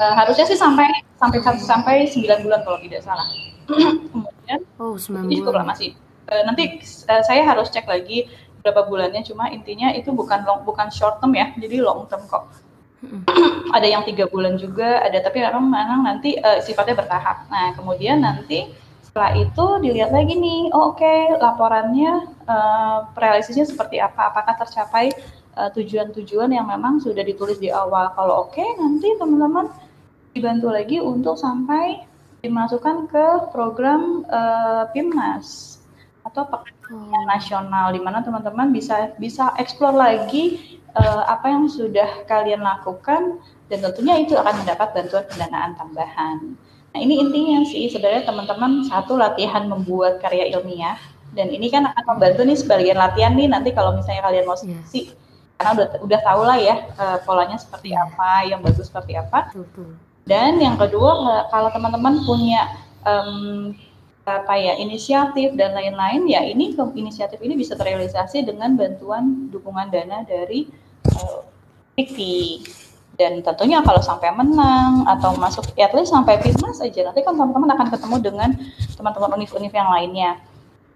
[0.00, 0.88] Uh, harusnya sih sampai
[1.20, 3.28] sampai sampai 9 bulan kalau tidak salah
[4.16, 5.92] kemudian oh, ini cukup lama sih
[6.32, 6.80] uh, nanti
[7.12, 8.24] uh, saya harus cek lagi
[8.60, 12.48] berapa bulannya cuma intinya itu bukan long bukan short term ya jadi long term kok.
[13.76, 17.48] Ada yang tiga bulan juga ada tapi memang memang nanti uh, sifatnya bertahap.
[17.48, 18.68] Nah kemudian nanti
[19.00, 24.28] setelah itu dilihat lagi nih oh, oke okay, laporannya uh, realisasinya seperti apa?
[24.30, 25.10] Apakah tercapai
[25.56, 28.12] eh, tujuan-tujuan uh, yang memang sudah ditulis di awal?
[28.12, 29.72] Kalau oke okay, nanti teman-teman
[30.36, 32.04] dibantu lagi untuk sampai
[32.44, 35.79] dimasukkan ke program uh, PIMNAS
[36.20, 42.60] atau pekerjaan nasional di mana teman-teman bisa bisa eksplor lagi uh, apa yang sudah kalian
[42.60, 46.36] lakukan dan tentunya itu akan mendapat bantuan pendanaan tambahan.
[46.90, 50.98] Nah ini intinya sih sebenarnya teman-teman satu latihan membuat karya ilmiah
[51.32, 54.62] dan ini kan akan membantu nih sebagian latihan nih nanti kalau misalnya kalian mau iya.
[54.66, 55.14] skripsi yeah.
[55.54, 58.02] karena udah udah tahu lah ya uh, polanya seperti yeah.
[58.02, 59.54] apa, yang bagus seperti apa.
[60.26, 62.70] Dan yang kedua kalau teman-teman punya
[63.06, 63.74] um,
[64.28, 70.22] apa ya inisiatif dan lain-lain ya ini inisiatif ini bisa terrealisasi dengan bantuan dukungan dana
[70.22, 70.68] dari
[71.08, 71.42] uh,
[73.20, 77.04] dan tentunya kalau sampai menang atau masuk at least sampai fitness aja.
[77.04, 78.50] Nanti kan teman-teman akan ketemu dengan
[78.96, 80.40] teman-teman univ-univ yang lainnya.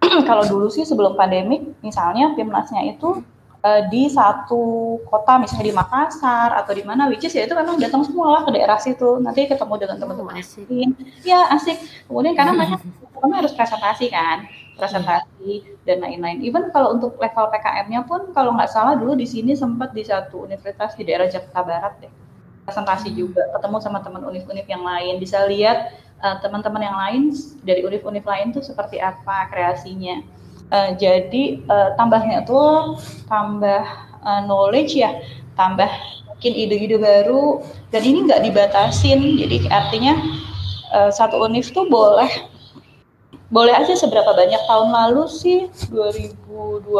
[0.28, 3.20] Kalau dulu sih sebelum pandemik misalnya timnasnya itu
[3.64, 7.80] uh, di satu kota misalnya di Makassar atau di mana which is ya itu memang
[7.80, 9.16] datang semua lah ke daerah situ.
[9.18, 10.88] Nanti ketemu dengan teman-teman oh, lain.
[11.24, 11.80] Ya asik.
[12.04, 12.76] Kemudian karena mereka
[13.40, 16.42] harus presentasi kan presentasi dan lain-lain.
[16.42, 20.44] Even kalau untuk level PKM-nya pun kalau nggak salah dulu di sini sempat di satu
[20.44, 22.12] universitas di daerah Jakarta Barat deh
[22.64, 25.20] presentasi juga ketemu sama teman univ-univ yang lain.
[25.20, 27.22] Bisa lihat uh, teman-teman yang lain
[27.62, 30.24] dari univ-univ lain tuh seperti apa kreasinya
[30.74, 32.98] Uh, jadi uh, tambahnya tuh
[33.30, 33.86] tambah
[34.26, 35.22] uh, knowledge ya,
[35.54, 35.86] tambah
[36.26, 37.62] mungkin ide-ide baru
[37.94, 39.38] dan ini nggak dibatasin.
[39.38, 40.18] Jadi artinya
[40.90, 42.26] uh, satu univ tuh boleh
[43.54, 46.90] boleh aja seberapa banyak tahun lalu sih 2020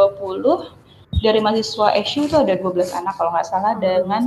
[1.19, 4.23] dari mahasiswa SU tuh ada 12 anak kalau nggak salah dengan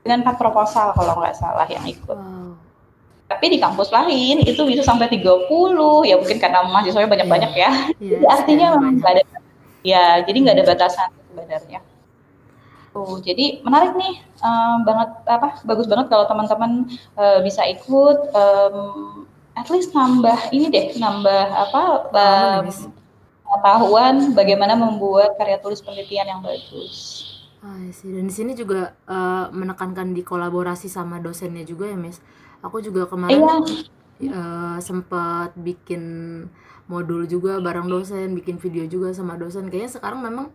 [0.00, 2.16] dengan empat proposal kalau nggak salah yang ikut.
[3.30, 5.46] Tapi di kampus lain itu bisa sampai 30
[6.02, 7.70] ya mungkin karena mahasiswanya banyak-banyak ya.
[8.02, 9.22] Yeah, jadi artinya memang nggak ada
[9.86, 11.80] ya jadi nggak ada batasan sebenarnya.
[12.90, 18.76] Oh, jadi menarik nih um, banget apa bagus banget kalau teman-teman uh, bisa ikut um,
[19.54, 22.66] at least nambah ini deh nambah apa um,
[23.46, 27.22] pengetahuan bagaimana membuat karya tulis penelitian yang bagus.
[27.62, 28.10] Ah, sih.
[28.10, 32.18] Dan di sini juga uh, menekankan di kolaborasi sama dosennya juga ya, Miss
[32.60, 33.40] aku juga kemarin
[34.20, 34.32] iya.
[34.32, 36.02] uh, sempat bikin
[36.90, 40.52] modul juga bareng dosen bikin video juga sama dosen kayaknya sekarang memang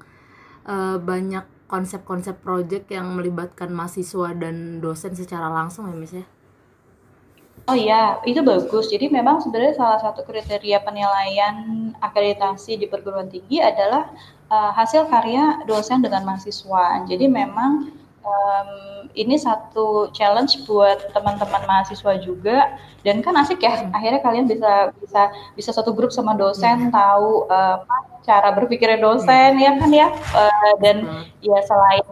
[0.68, 6.26] uh, banyak konsep-konsep project yang melibatkan mahasiswa dan dosen secara langsung ya Miss ya
[7.66, 8.94] Oh iya, itu bagus.
[8.94, 14.14] Jadi memang sebenarnya salah satu kriteria penilaian akreditasi di perguruan tinggi adalah
[14.54, 17.10] uh, hasil karya dosen dengan mahasiswa.
[17.10, 17.90] Jadi memang
[18.26, 18.70] um,
[19.14, 23.94] ini satu challenge buat teman-teman mahasiswa juga dan kan asik ya hmm.
[23.94, 25.22] akhirnya kalian bisa bisa
[25.54, 26.92] bisa satu grup sama dosen hmm.
[26.92, 27.86] tahu uh,
[28.26, 29.64] cara berpikirnya dosen hmm.
[29.64, 31.24] ya kan ya uh, dan hmm.
[31.46, 32.06] ya selain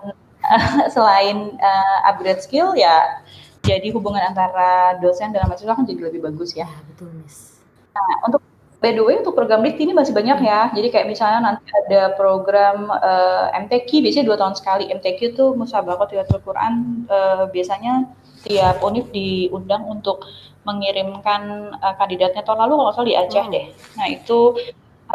[0.45, 3.25] uh, selain uh, upgrade skill ya
[3.63, 6.67] jadi hubungan antara dosen dan mahasiswa kan jadi lebih bagus ya.
[6.67, 7.63] ya betul, Miss.
[7.95, 8.43] Nah, untuk
[8.83, 10.67] by the way untuk program LIFT ini masih banyak ya.
[10.75, 14.91] Jadi kayak misalnya nanti ada program uh, eh, MTQ biasanya dua tahun sekali.
[14.91, 18.11] MTQ itu musabaqah tilawatul Quran uh, biasanya
[18.43, 20.27] tiap univ diundang untuk
[20.67, 23.65] mengirimkan uh, kandidatnya tahun lalu kalau salah di Aceh deh.
[23.95, 24.59] Nah itu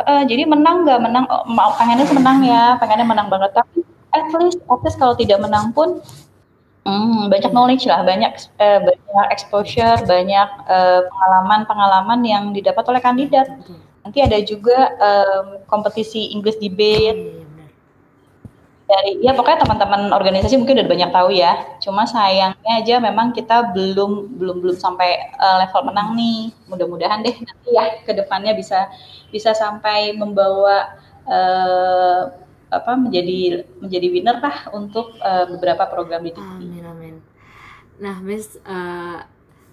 [0.01, 3.85] uh, jadi menang nggak menang oh, mau pengennya menang ya, pengennya menang banget tapi
[4.17, 6.01] at least at least kalau tidak menang pun
[6.89, 13.45] Hmm, banyak knowledge lah, banyak uh, banyak exposure, banyak pengalaman pengalaman-pengalaman yang didapat oleh kandidat.
[14.01, 17.45] Nanti ada juga um, kompetisi English debate.
[18.89, 21.77] Dari ya pokoknya teman-teman organisasi mungkin udah banyak tahu ya.
[21.85, 26.57] Cuma sayangnya aja memang kita belum belum belum sampai uh, level menang nih.
[26.73, 28.89] Mudah-mudahan deh nanti ya ke depannya bisa
[29.29, 30.97] bisa sampai membawa
[31.29, 37.15] uh, apa menjadi menjadi winner lah untuk uh, beberapa program di Amin amin.
[37.99, 39.25] Nah, Miss uh,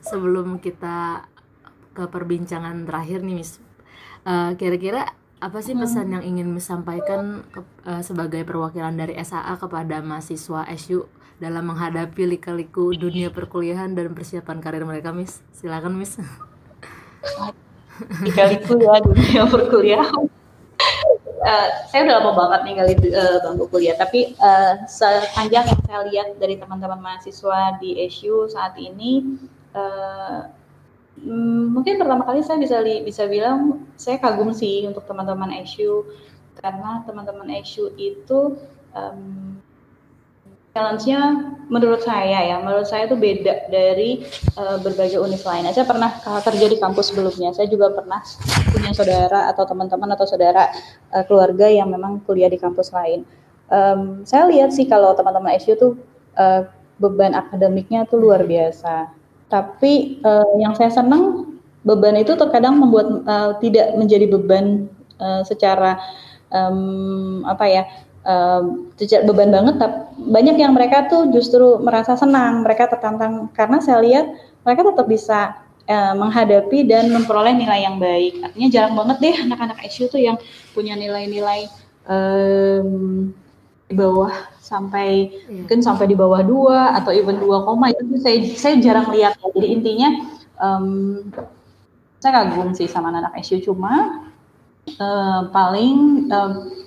[0.01, 1.27] sebelum kita
[1.95, 3.61] ke perbincangan terakhir nih, Miss,
[4.25, 6.13] uh, kira-kira apa sih pesan hmm.
[6.19, 11.05] yang ingin Miss sampaikan ke, uh, sebagai perwakilan dari SAA kepada mahasiswa SU
[11.37, 15.43] dalam menghadapi lika-liku dunia perkuliahan dan persiapan karir mereka, Miss?
[15.51, 16.15] Silakan, Miss.
[18.23, 20.44] Lika-liku ya dunia perkuliahan
[21.45, 25.99] uh, saya udah lama banget tinggal di uh, bangku kuliah, tapi uh, sepanjang yang saya
[26.09, 29.37] lihat dari teman-teman mahasiswa di SU saat ini,
[29.77, 30.49] uh,
[31.71, 36.03] mungkin pertama kali saya bisa li bisa bilang saya kagum sih untuk teman-teman SU
[36.59, 38.59] karena teman-teman ESU itu
[38.95, 39.55] um,
[40.75, 44.27] challenge-nya menurut saya ya, menurut saya itu beda dari
[44.59, 45.71] uh, berbagai univ lainnya.
[45.71, 48.19] Saya pernah kerja di kampus sebelumnya, saya juga pernah
[48.75, 50.67] punya saudara atau teman-teman atau saudara
[51.15, 53.23] uh, keluarga yang memang kuliah di kampus lain.
[53.71, 55.95] Um, saya lihat sih kalau teman-teman SU tuh
[56.35, 56.67] uh,
[56.99, 59.15] beban akademiknya tuh luar biasa.
[59.47, 61.55] Tapi uh, yang saya senang
[61.87, 64.91] beban itu terkadang membuat uh, tidak menjadi beban
[65.23, 66.03] uh, secara
[66.51, 67.83] um, apa ya
[68.25, 68.89] um,
[69.29, 73.47] beban banget tapi banyak yang mereka tuh justru merasa senang mereka tertantang.
[73.53, 74.25] Karena saya lihat
[74.65, 75.39] mereka tetap bisa
[75.85, 78.41] uh, menghadapi dan memperoleh nilai yang baik.
[78.41, 80.35] Artinya jarang banget deh anak-anak SU tuh yang
[80.73, 81.69] punya nilai-nilai
[82.09, 83.31] um,
[83.85, 85.61] di bawah sampai yeah.
[85.61, 87.93] mungkin sampai di bawah dua atau even dua koma.
[87.93, 89.37] Itu saya saya jarang lihat.
[89.53, 90.09] Jadi intinya
[90.57, 91.21] um,
[92.17, 94.25] saya kagum sih sama anak SU cuma
[94.97, 96.84] uh, paling uh,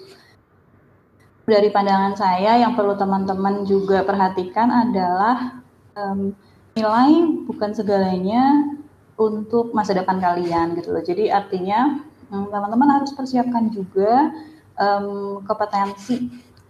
[1.48, 5.64] dari pandangan saya yang perlu teman-teman juga perhatikan adalah
[5.96, 6.36] um,
[6.76, 7.12] nilai
[7.48, 8.76] bukan segalanya
[9.18, 11.02] untuk masa depan kalian gitu loh.
[11.02, 14.30] Jadi artinya teman-teman harus persiapkan juga
[14.76, 16.28] um, kompetensi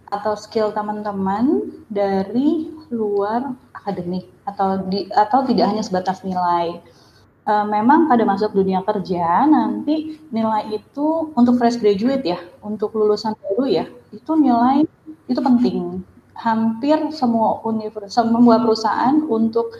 [0.09, 6.81] atau skill teman-teman dari luar akademik atau di atau tidak hanya sebatas nilai
[7.49, 13.33] uh, memang pada masuk dunia kerja nanti nilai itu untuk fresh graduate ya, untuk lulusan
[13.41, 14.85] baru ya, itu nilai
[15.29, 16.05] itu penting.
[16.39, 19.75] Hampir semua universitas, semua perusahaan untuk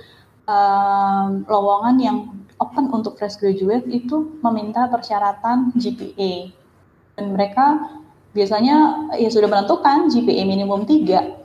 [0.51, 2.19] uh, lowongan yang
[2.59, 6.51] open untuk fresh graduate itu meminta persyaratan GPA.
[7.15, 7.95] Dan mereka
[8.35, 11.39] biasanya ya sudah menentukan GPA minimum 3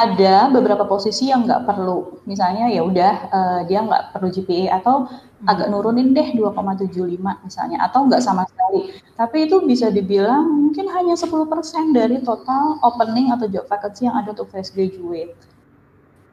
[0.00, 2.24] ada beberapa posisi yang nggak perlu.
[2.24, 5.04] Misalnya ya udah uh, dia nggak perlu GPA atau
[5.44, 5.72] agak hmm.
[5.76, 8.96] nurunin deh 2,75 misalnya atau nggak sama sekali.
[9.12, 11.36] Tapi itu bisa dibilang mungkin hanya 10%
[11.92, 15.36] dari total opening atau job vacancy yang ada untuk fresh graduate.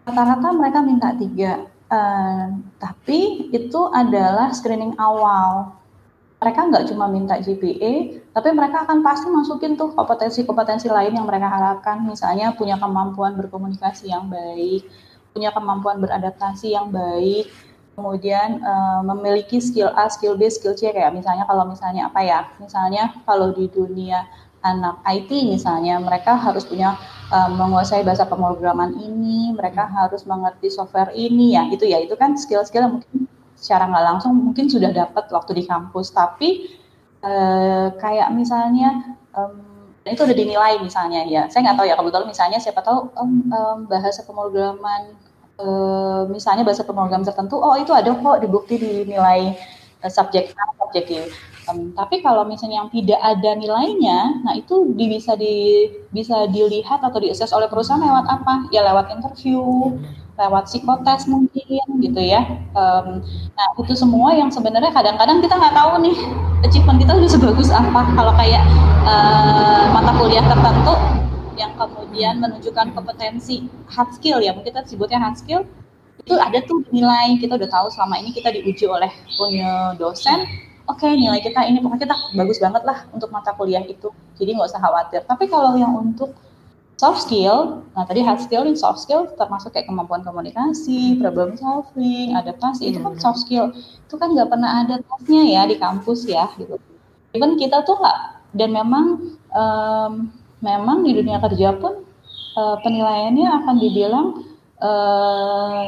[0.07, 1.67] Rata-rata mereka minta tiga.
[1.87, 5.76] Uh, tapi itu adalah screening awal
[6.37, 11.49] mereka nggak cuma minta GPA, tapi mereka akan pasti masukin tuh kompetensi-kompetensi lain yang mereka
[11.49, 14.85] harapkan, misalnya punya kemampuan berkomunikasi yang baik,
[15.33, 17.49] punya kemampuan beradaptasi yang baik,
[17.97, 22.45] kemudian uh, memiliki skill A, skill B, skill C kayak misalnya kalau misalnya apa ya,
[22.61, 24.29] misalnya kalau di dunia
[24.61, 26.93] anak IT misalnya mereka harus punya
[27.33, 32.37] uh, menguasai bahasa pemrograman ini, mereka harus mengerti software ini ya, itu ya itu kan
[32.37, 33.25] skill-skill yang mungkin
[33.57, 36.13] secara nggak langsung mungkin sudah dapat waktu di kampus.
[36.13, 36.69] Tapi
[37.25, 39.65] uh, kayak misalnya um,
[40.05, 41.49] itu udah dinilai misalnya ya.
[41.49, 45.17] Saya nggak tahu ya kebetulan misalnya siapa tahu um, um, bahasa pemrograman
[45.61, 49.57] uh, misalnya bahasa pemrograman tertentu oh itu ada kok dibukti dinilai
[50.05, 51.29] uh, subjek A subjek
[51.69, 57.01] um, tapi kalau misalnya yang tidak ada nilainya nah itu di, bisa di bisa dilihat
[57.03, 58.69] atau diakses oleh perusahaan lewat apa?
[58.71, 59.61] Ya lewat interview
[60.37, 62.45] lewat psikotes mungkin gitu ya.
[62.77, 63.25] Um,
[63.57, 66.17] nah itu semua yang sebenarnya kadang-kadang kita nggak tahu nih
[66.63, 68.01] achievement kita udah sebagus apa.
[68.13, 68.63] Kalau kayak
[69.03, 70.93] uh, mata kuliah tertentu
[71.57, 75.65] yang kemudian menunjukkan kompetensi hard skill ya, mungkin kita sebutnya hard skill
[76.27, 79.07] itu ada tuh nilai kita udah tahu selama ini kita diuji oleh
[79.39, 80.43] punya dosen
[80.83, 84.59] oke okay, nilai kita ini pokoknya kita bagus banget lah untuk mata kuliah itu jadi
[84.59, 86.35] nggak usah khawatir tapi kalau yang untuk
[86.97, 92.33] soft skill, nah tadi hard skill dan soft skill termasuk kayak kemampuan komunikasi, problem solving,
[92.33, 93.21] adaptasi, itu kan hmm.
[93.21, 93.69] soft skill.
[94.09, 96.81] Itu kan nggak pernah ada tesnya ya di kampus ya gitu.
[97.37, 98.19] Even kita tuh nggak,
[98.57, 99.05] dan memang
[99.53, 100.33] um,
[100.65, 102.01] memang di dunia kerja pun
[102.57, 104.27] uh, penilaiannya akan dibilang
[104.81, 105.85] uh,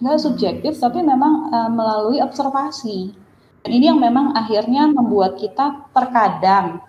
[0.00, 3.12] nggak subjektif, tapi memang uh, melalui observasi.
[3.60, 6.80] Dan ini yang memang akhirnya membuat kita terkadang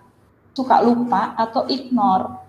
[0.55, 2.47] suka lupa atau ignore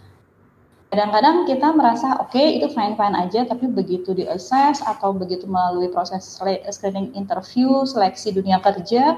[0.90, 5.46] kadang-kadang kita merasa oke okay, itu fine fine aja tapi begitu di assess atau begitu
[5.46, 6.26] melalui proses
[6.66, 9.14] screening interview seleksi dunia kerja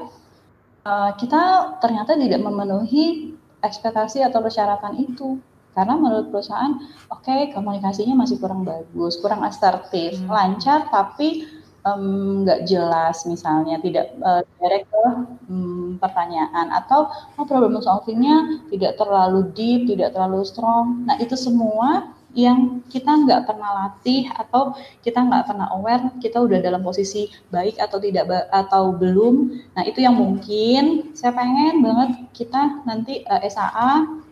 [0.85, 3.33] uh, kita ternyata tidak memenuhi
[3.65, 5.41] ekspektasi atau persyaratan itu
[5.73, 6.77] karena menurut perusahaan
[7.09, 10.29] oke okay, komunikasinya masih kurang bagus kurang asertif hmm.
[10.29, 11.49] lancar tapi
[11.83, 15.07] nggak um, jelas misalnya tidak uh, direct ke
[15.51, 21.03] um, pertanyaan atau oh, problem solvingnya tidak terlalu deep tidak terlalu strong.
[21.11, 24.73] Nah itu semua yang kita nggak pernah latih atau
[25.05, 29.61] kita nggak pernah aware kita udah dalam posisi baik atau tidak atau belum.
[29.77, 34.23] Nah itu yang mungkin saya pengen banget kita nanti uh, eh, SAA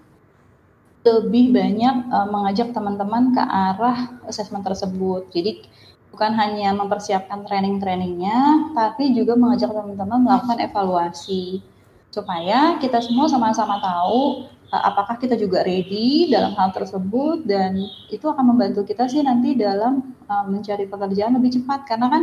[1.01, 5.29] lebih banyak uh, mengajak teman-teman ke arah assessment tersebut.
[5.33, 5.65] Jadi
[6.11, 11.63] bukan hanya mempersiapkan training-trainingnya, tapi juga mengajak teman-teman melakukan evaluasi.
[12.11, 17.79] supaya kita semua sama-sama tahu uh, apakah kita juga ready dalam hal tersebut dan
[18.11, 22.23] itu akan membantu kita sih nanti dalam uh, mencari pekerjaan lebih cepat karena kan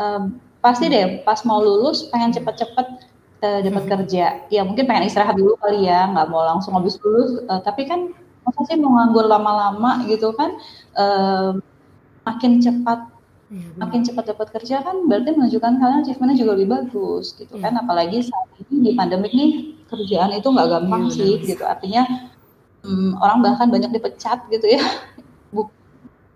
[0.00, 0.22] um,
[0.64, 2.86] pasti deh pas mau lulus pengen cepet-cepet
[3.44, 3.92] uh, dapat hmm.
[3.98, 7.84] kerja ya mungkin pengen istirahat dulu kali ya nggak mau langsung habis lulus uh, tapi
[7.84, 8.12] kan
[8.42, 10.58] masa sih mau nganggur lama-lama gitu kan
[10.98, 11.54] uh,
[12.26, 13.11] makin cepat
[13.52, 17.68] Ya, makin cepat dapat kerja kan berarti menunjukkan kalian achievementnya juga lebih bagus gitu ya.
[17.68, 21.60] kan apalagi saat ini di pandemik nih kerjaan itu nggak gampang ya, sih gitu.
[21.60, 22.32] Artinya
[22.80, 24.80] um, orang bahkan banyak dipecat gitu ya.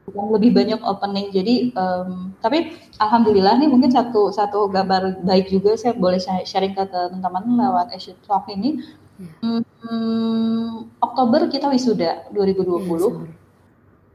[0.06, 1.32] Bukan lebih banyak opening.
[1.32, 6.84] Jadi um, tapi alhamdulillah nih mungkin satu satu gambar baik juga saya boleh sharing ke
[6.84, 8.84] teman-teman lewat Asia Talk ini.
[9.40, 13.08] Um, Oktober kita wisuda 2020 ya,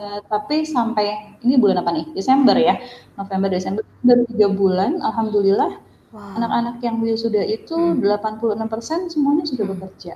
[0.02, 2.10] Uh, tapi sampai ini bulan apa nih?
[2.18, 2.82] Desember ya,
[3.22, 4.97] November, Desember baru tiga bulan.
[4.97, 5.78] Alhamdulillah
[6.12, 8.02] anak-anak yang wisuda itu hmm.
[8.02, 9.74] 86% semuanya sudah hmm.
[9.78, 10.14] bekerja.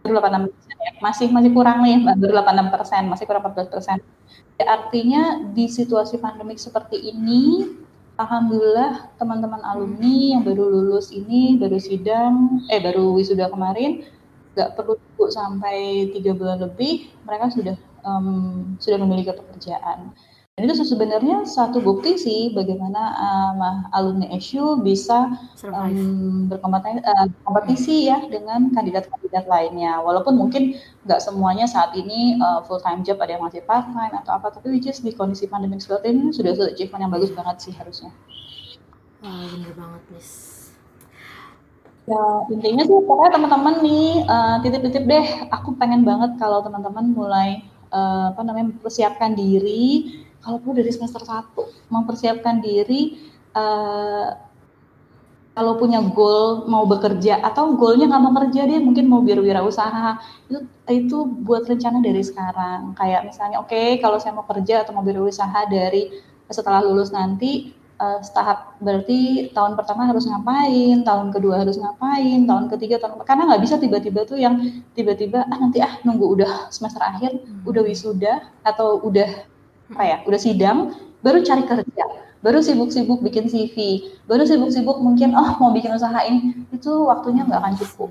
[0.00, 3.98] Baru 86 persen ya, masih masih kurang nih, baru 86 persen, masih kurang 14 persen.
[4.58, 5.22] Ya, artinya
[5.52, 7.68] di situasi pandemik seperti ini,
[8.16, 14.08] alhamdulillah teman-teman alumni yang baru lulus ini, baru sidang, eh baru wisuda kemarin,
[14.58, 17.76] nggak perlu tunggu sampai tiga bulan lebih, mereka sudah
[18.08, 18.26] um,
[18.80, 20.16] sudah memiliki pekerjaan.
[20.58, 23.62] Dan itu sebenarnya satu bukti sih bagaimana um,
[23.94, 25.30] alumni SU bisa
[25.70, 30.02] um, berkompetisi uh, ya dengan kandidat-kandidat lainnya.
[30.02, 30.74] Walaupun mungkin
[31.06, 34.50] nggak semuanya saat ini uh, full time job, ada yang masih part time atau apa,
[34.50, 37.72] tapi which is di kondisi pandemi seperti ini sudah sudah achievement yang bagus banget sih
[37.78, 38.10] harusnya.
[39.22, 40.30] Wah bener banget Miss.
[42.10, 45.26] Ya intinya sih pokoknya teman-teman nih uh, titip-titip deh.
[45.54, 50.24] Aku pengen banget kalau teman-teman mulai uh, apa namanya mempersiapkan diri.
[50.38, 53.18] Kalau perlu dari semester 1 mempersiapkan diri
[53.52, 54.30] uh,
[55.58, 60.22] kalau punya goal mau bekerja atau goalnya nggak mau kerja dia mungkin mau berwirausaha.
[60.46, 62.94] Itu itu buat rencana dari sekarang.
[62.94, 66.14] Kayak misalnya oke okay, kalau saya mau kerja atau mau berwirausaha dari
[66.46, 72.64] setelah lulus nanti uh, setahap berarti tahun pertama harus ngapain, tahun kedua harus ngapain, tahun
[72.72, 74.58] ketiga tahun karena nggak bisa tiba-tiba tuh yang
[74.94, 77.68] tiba-tiba ah nanti ah nunggu udah semester akhir, hmm.
[77.68, 79.28] udah wisuda atau udah
[79.94, 80.78] apa ya, udah sidang
[81.20, 82.04] baru cari kerja,
[82.40, 87.60] baru sibuk-sibuk bikin CV, baru sibuk-sibuk mungkin oh mau bikin usaha ini itu waktunya nggak
[87.60, 88.10] akan cukup.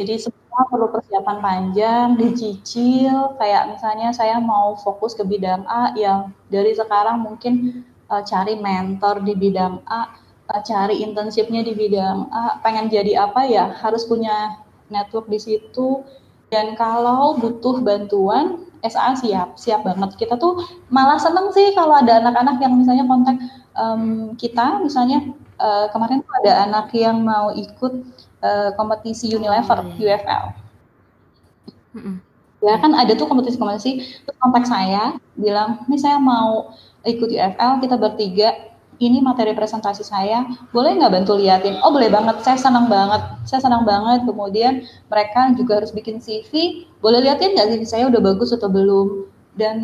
[0.00, 3.36] Jadi semua perlu persiapan panjang, dicicil.
[3.36, 9.22] Kayak misalnya saya mau fokus ke bidang A, yang dari sekarang mungkin uh, cari mentor
[9.22, 10.10] di bidang A,
[10.50, 16.02] uh, cari internshipnya di bidang A, pengen jadi apa ya harus punya network di situ.
[16.50, 20.18] Dan kalau butuh bantuan, SA siap, siap banget.
[20.18, 20.58] Kita tuh
[20.90, 23.38] malah seneng sih kalau ada anak-anak yang misalnya kontak
[23.78, 25.30] um, kita, misalnya
[25.62, 27.92] uh, kemarin tuh ada anak yang mau ikut
[28.42, 30.18] uh, kompetisi Unilever, oh, iya.
[30.18, 30.44] UFL.
[31.94, 32.16] Mm -mm.
[32.60, 37.96] Ya kan ada tuh kompetisi-kompetisi, terus kontak saya, bilang, ini saya mau ikut UFL kita
[37.96, 38.70] bertiga
[39.00, 40.44] ini materi presentasi saya
[40.76, 41.80] boleh nggak bantu liatin?
[41.80, 44.28] Oh boleh banget saya senang banget saya senang banget.
[44.28, 47.78] Kemudian mereka juga harus bikin CV boleh liatin nggak sih?
[47.88, 49.24] Saya udah bagus atau belum?
[49.56, 49.76] Dan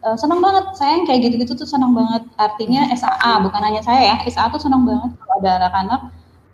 [0.00, 2.24] uh, senang banget saya yang kayak gitu-gitu tuh senang banget.
[2.40, 6.00] Artinya SAA bukan hanya saya ya SAA tuh senang banget kalau ada anak-anak.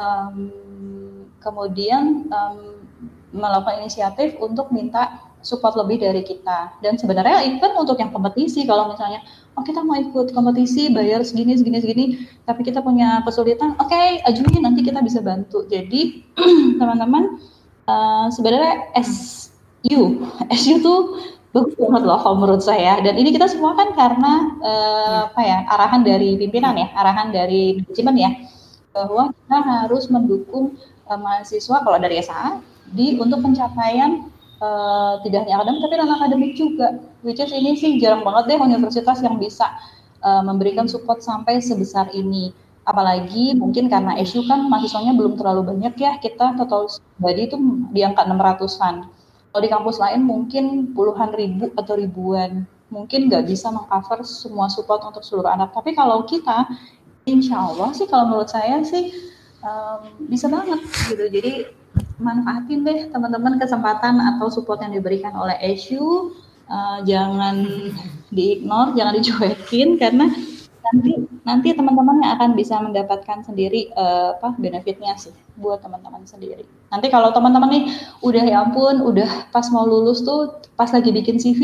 [0.01, 0.35] Um,
[1.41, 2.59] kemudian um,
[3.31, 6.75] melakukan inisiatif untuk minta support lebih dari kita.
[6.85, 9.25] Dan sebenarnya even untuk yang kompetisi kalau misalnya
[9.57, 12.05] oh kita mau ikut kompetisi bayar segini segini segini.
[12.47, 15.67] Tapi kita punya kesulitan oke okay, ajuin nanti kita bisa bantu.
[15.67, 16.25] Jadi
[16.81, 17.41] teman-teman
[17.87, 20.99] uh, sebenarnya SU SU tuh
[21.51, 23.03] bagus banget loh kalau menurut saya.
[23.03, 24.33] Dan ini kita semua kan karena
[24.63, 28.31] uh, apa ya arahan dari pimpinan ya arahan dari manajemen ya
[28.91, 30.75] bahwa kita harus mendukung
[31.07, 32.59] uh, mahasiswa kalau dari SA
[32.91, 34.27] di untuk pencapaian
[34.61, 36.89] uh, tidak hanya akademik tapi non akademik juga.
[37.25, 39.67] Which is ini sih jarang banget deh universitas yang bisa
[40.23, 42.53] uh, memberikan support sampai sebesar ini.
[42.85, 46.17] Apalagi mungkin karena SU kan mahasiswanya belum terlalu banyak ya.
[46.21, 46.89] Kita total
[47.21, 47.57] body itu
[47.93, 52.63] di angka 600-an kalau di kampus lain mungkin puluhan ribu atau ribuan.
[52.91, 55.75] Mungkin nggak bisa mengcover semua support untuk seluruh anak.
[55.75, 56.71] Tapi kalau kita
[57.27, 59.11] insya Allah sih kalau menurut saya sih
[59.63, 60.81] um, bisa banget
[61.11, 61.25] gitu.
[61.31, 61.53] Jadi
[62.21, 66.37] manfaatin deh teman-teman kesempatan atau support yang diberikan oleh SU
[66.71, 67.67] uh, jangan
[68.31, 70.31] diignore jangan dicuekin karena
[70.81, 71.13] nanti
[71.45, 76.67] nanti teman-teman yang akan bisa mendapatkan sendiri uh, apa benefitnya sih buat teman-teman sendiri.
[76.91, 77.85] Nanti kalau teman-teman nih
[78.25, 81.61] udah ya ampun udah pas mau lulus tuh pas lagi bikin CV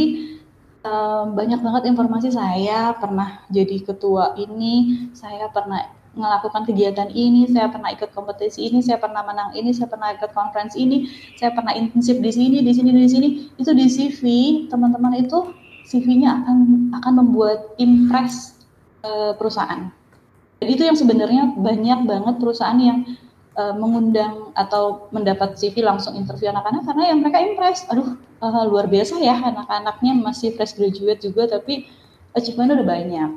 [0.87, 2.31] uh, banyak banget informasi.
[2.31, 5.83] Saya pernah jadi ketua ini saya pernah
[6.17, 10.33] melakukan kegiatan ini, saya pernah ikut kompetisi ini, saya pernah menang ini, saya pernah ikut
[10.33, 13.29] conference ini, saya pernah intensif di sini, di sini, di sini.
[13.61, 14.23] Itu di CV
[14.73, 15.53] teman-teman itu
[15.87, 16.59] CV-nya akan
[16.99, 18.59] akan membuat impress
[19.07, 19.93] uh, perusahaan.
[20.59, 23.07] Jadi itu yang sebenarnya banyak banget perusahaan yang
[23.55, 27.87] uh, mengundang atau mendapat CV langsung interview anak-anak karena yang mereka impress.
[27.93, 31.87] Aduh, uh, luar biasa ya anak-anaknya masih fresh graduate juga tapi
[32.35, 33.31] achievement udah banyak.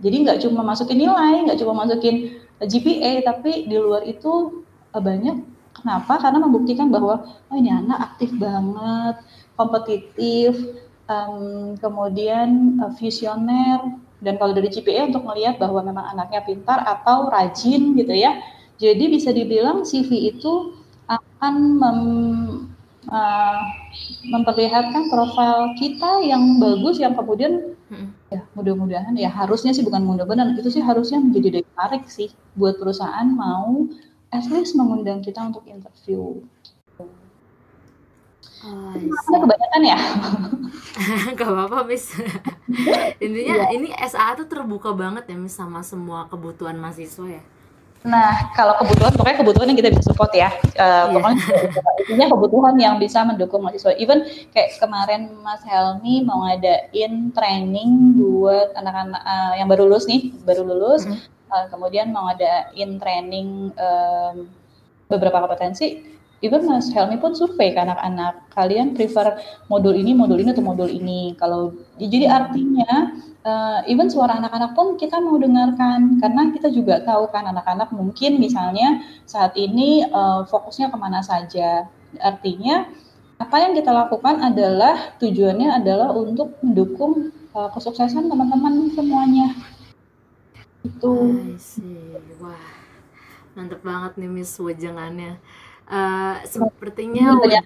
[0.00, 5.40] Jadi nggak cuma masukin nilai, nggak cuma masukin GPA, tapi di luar itu uh, banyak.
[5.76, 6.16] Kenapa?
[6.20, 9.20] Karena membuktikan bahwa oh ini anak aktif banget,
[9.56, 10.52] kompetitif,
[11.08, 17.28] um, kemudian uh, visioner, dan kalau dari GPA untuk melihat bahwa memang anaknya pintar atau
[17.28, 18.40] rajin gitu ya
[18.76, 20.76] jadi bisa dibilang CV itu
[21.08, 22.00] akan mem,
[23.08, 23.60] uh,
[24.28, 28.08] memperlihatkan profil kita yang bagus yang kemudian hmm.
[28.32, 32.78] ya mudah-mudahan ya harusnya sih bukan mudah-mudahan itu sih harusnya menjadi daya tarik sih buat
[32.80, 33.86] perusahaan mau
[34.34, 36.42] at least mengundang kita untuk interview.
[38.66, 39.98] Oh, kebanyakan ya?
[41.38, 42.10] Gak apa-apa, Miss.
[43.24, 43.70] Intinya yeah.
[43.70, 47.42] ini SA tuh terbuka banget ya, Miss, sama semua kebutuhan mahasiswa ya.
[48.06, 50.54] Nah, kalau kebutuhan, pokoknya kebutuhan yang kita bisa support ya.
[50.78, 51.02] Uh, yeah.
[51.10, 51.42] Pokoknya
[52.06, 53.98] intinya kebutuhan yang bisa mendukung mahasiswa.
[53.98, 54.22] Even
[54.54, 60.62] kayak kemarin Mas Helmi mau ngadain training buat anak-anak uh, yang baru lulus nih, baru
[60.62, 61.02] lulus.
[61.02, 61.50] Mm -hmm.
[61.50, 64.34] uh, kemudian mau ngadain training um,
[65.10, 66.15] beberapa kompetensi.
[66.44, 69.40] Even Mas Helmi pun survei ke anak-anak, kalian prefer
[69.72, 71.32] modul ini, modul ini, atau modul ini.
[71.40, 76.20] Kalau jadi artinya uh, even suara anak-anak pun kita mau dengarkan.
[76.20, 81.88] Karena kita juga tahu kan anak-anak mungkin misalnya saat ini uh, fokusnya ke mana saja.
[82.20, 82.84] Artinya
[83.40, 89.56] apa yang kita lakukan adalah tujuannya adalah untuk mendukung uh, kesuksesan teman-teman semuanya.
[90.84, 91.32] Itu.
[92.44, 92.86] Wah
[93.56, 95.40] mantep banget nih Miss wajangannya
[95.90, 97.62] uh, sepertinya ikut ya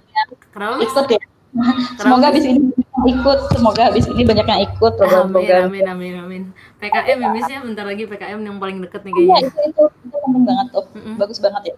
[1.98, 2.70] semoga habis ini
[3.10, 6.42] ikut semoga habis ini banyak yang ikut program-program amin, amin amin
[6.78, 9.82] PKM ya Miss ya bentar lagi PKM yang paling deket nih kayaknya iya itu itu
[10.06, 11.14] itu penting banget tuh mm -mm.
[11.18, 11.76] bagus banget ya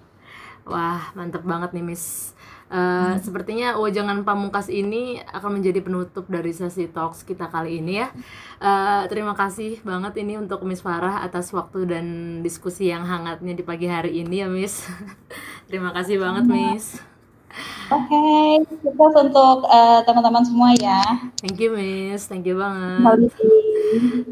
[0.68, 2.36] wah mantep banget nih Miss
[2.72, 3.20] Uh, hmm.
[3.20, 8.08] Sepertinya wajangan pamungkas ini akan menjadi penutup dari sesi talks kita kali ini ya.
[8.56, 12.06] Uh, terima kasih banget ini untuk Miss Farah atas waktu dan
[12.40, 14.88] diskusi yang hangatnya di pagi hari ini ya Miss.
[15.68, 17.11] terima kasih banget Miss.
[17.92, 21.04] Oke, okay, sukses untuk uh, teman-teman semua ya.
[21.36, 22.24] Thank you, Miss.
[22.24, 23.28] Thank you banget.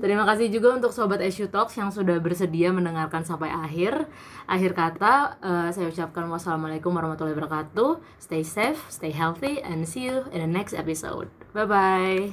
[0.01, 4.09] Terima kasih juga untuk Sobat Issue Talks yang sudah bersedia mendengarkan sampai akhir.
[4.49, 8.01] Akhir kata, uh, saya ucapkan wassalamualaikum warahmatullahi wabarakatuh.
[8.17, 11.29] Stay safe, stay healthy, and see you in the next episode.
[11.53, 12.33] Bye-bye.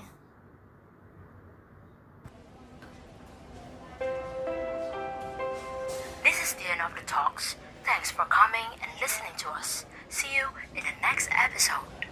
[6.23, 7.59] This is the end of the talks.
[7.83, 9.83] Thanks for coming and listening to us.
[10.17, 12.06] See you in the next episode.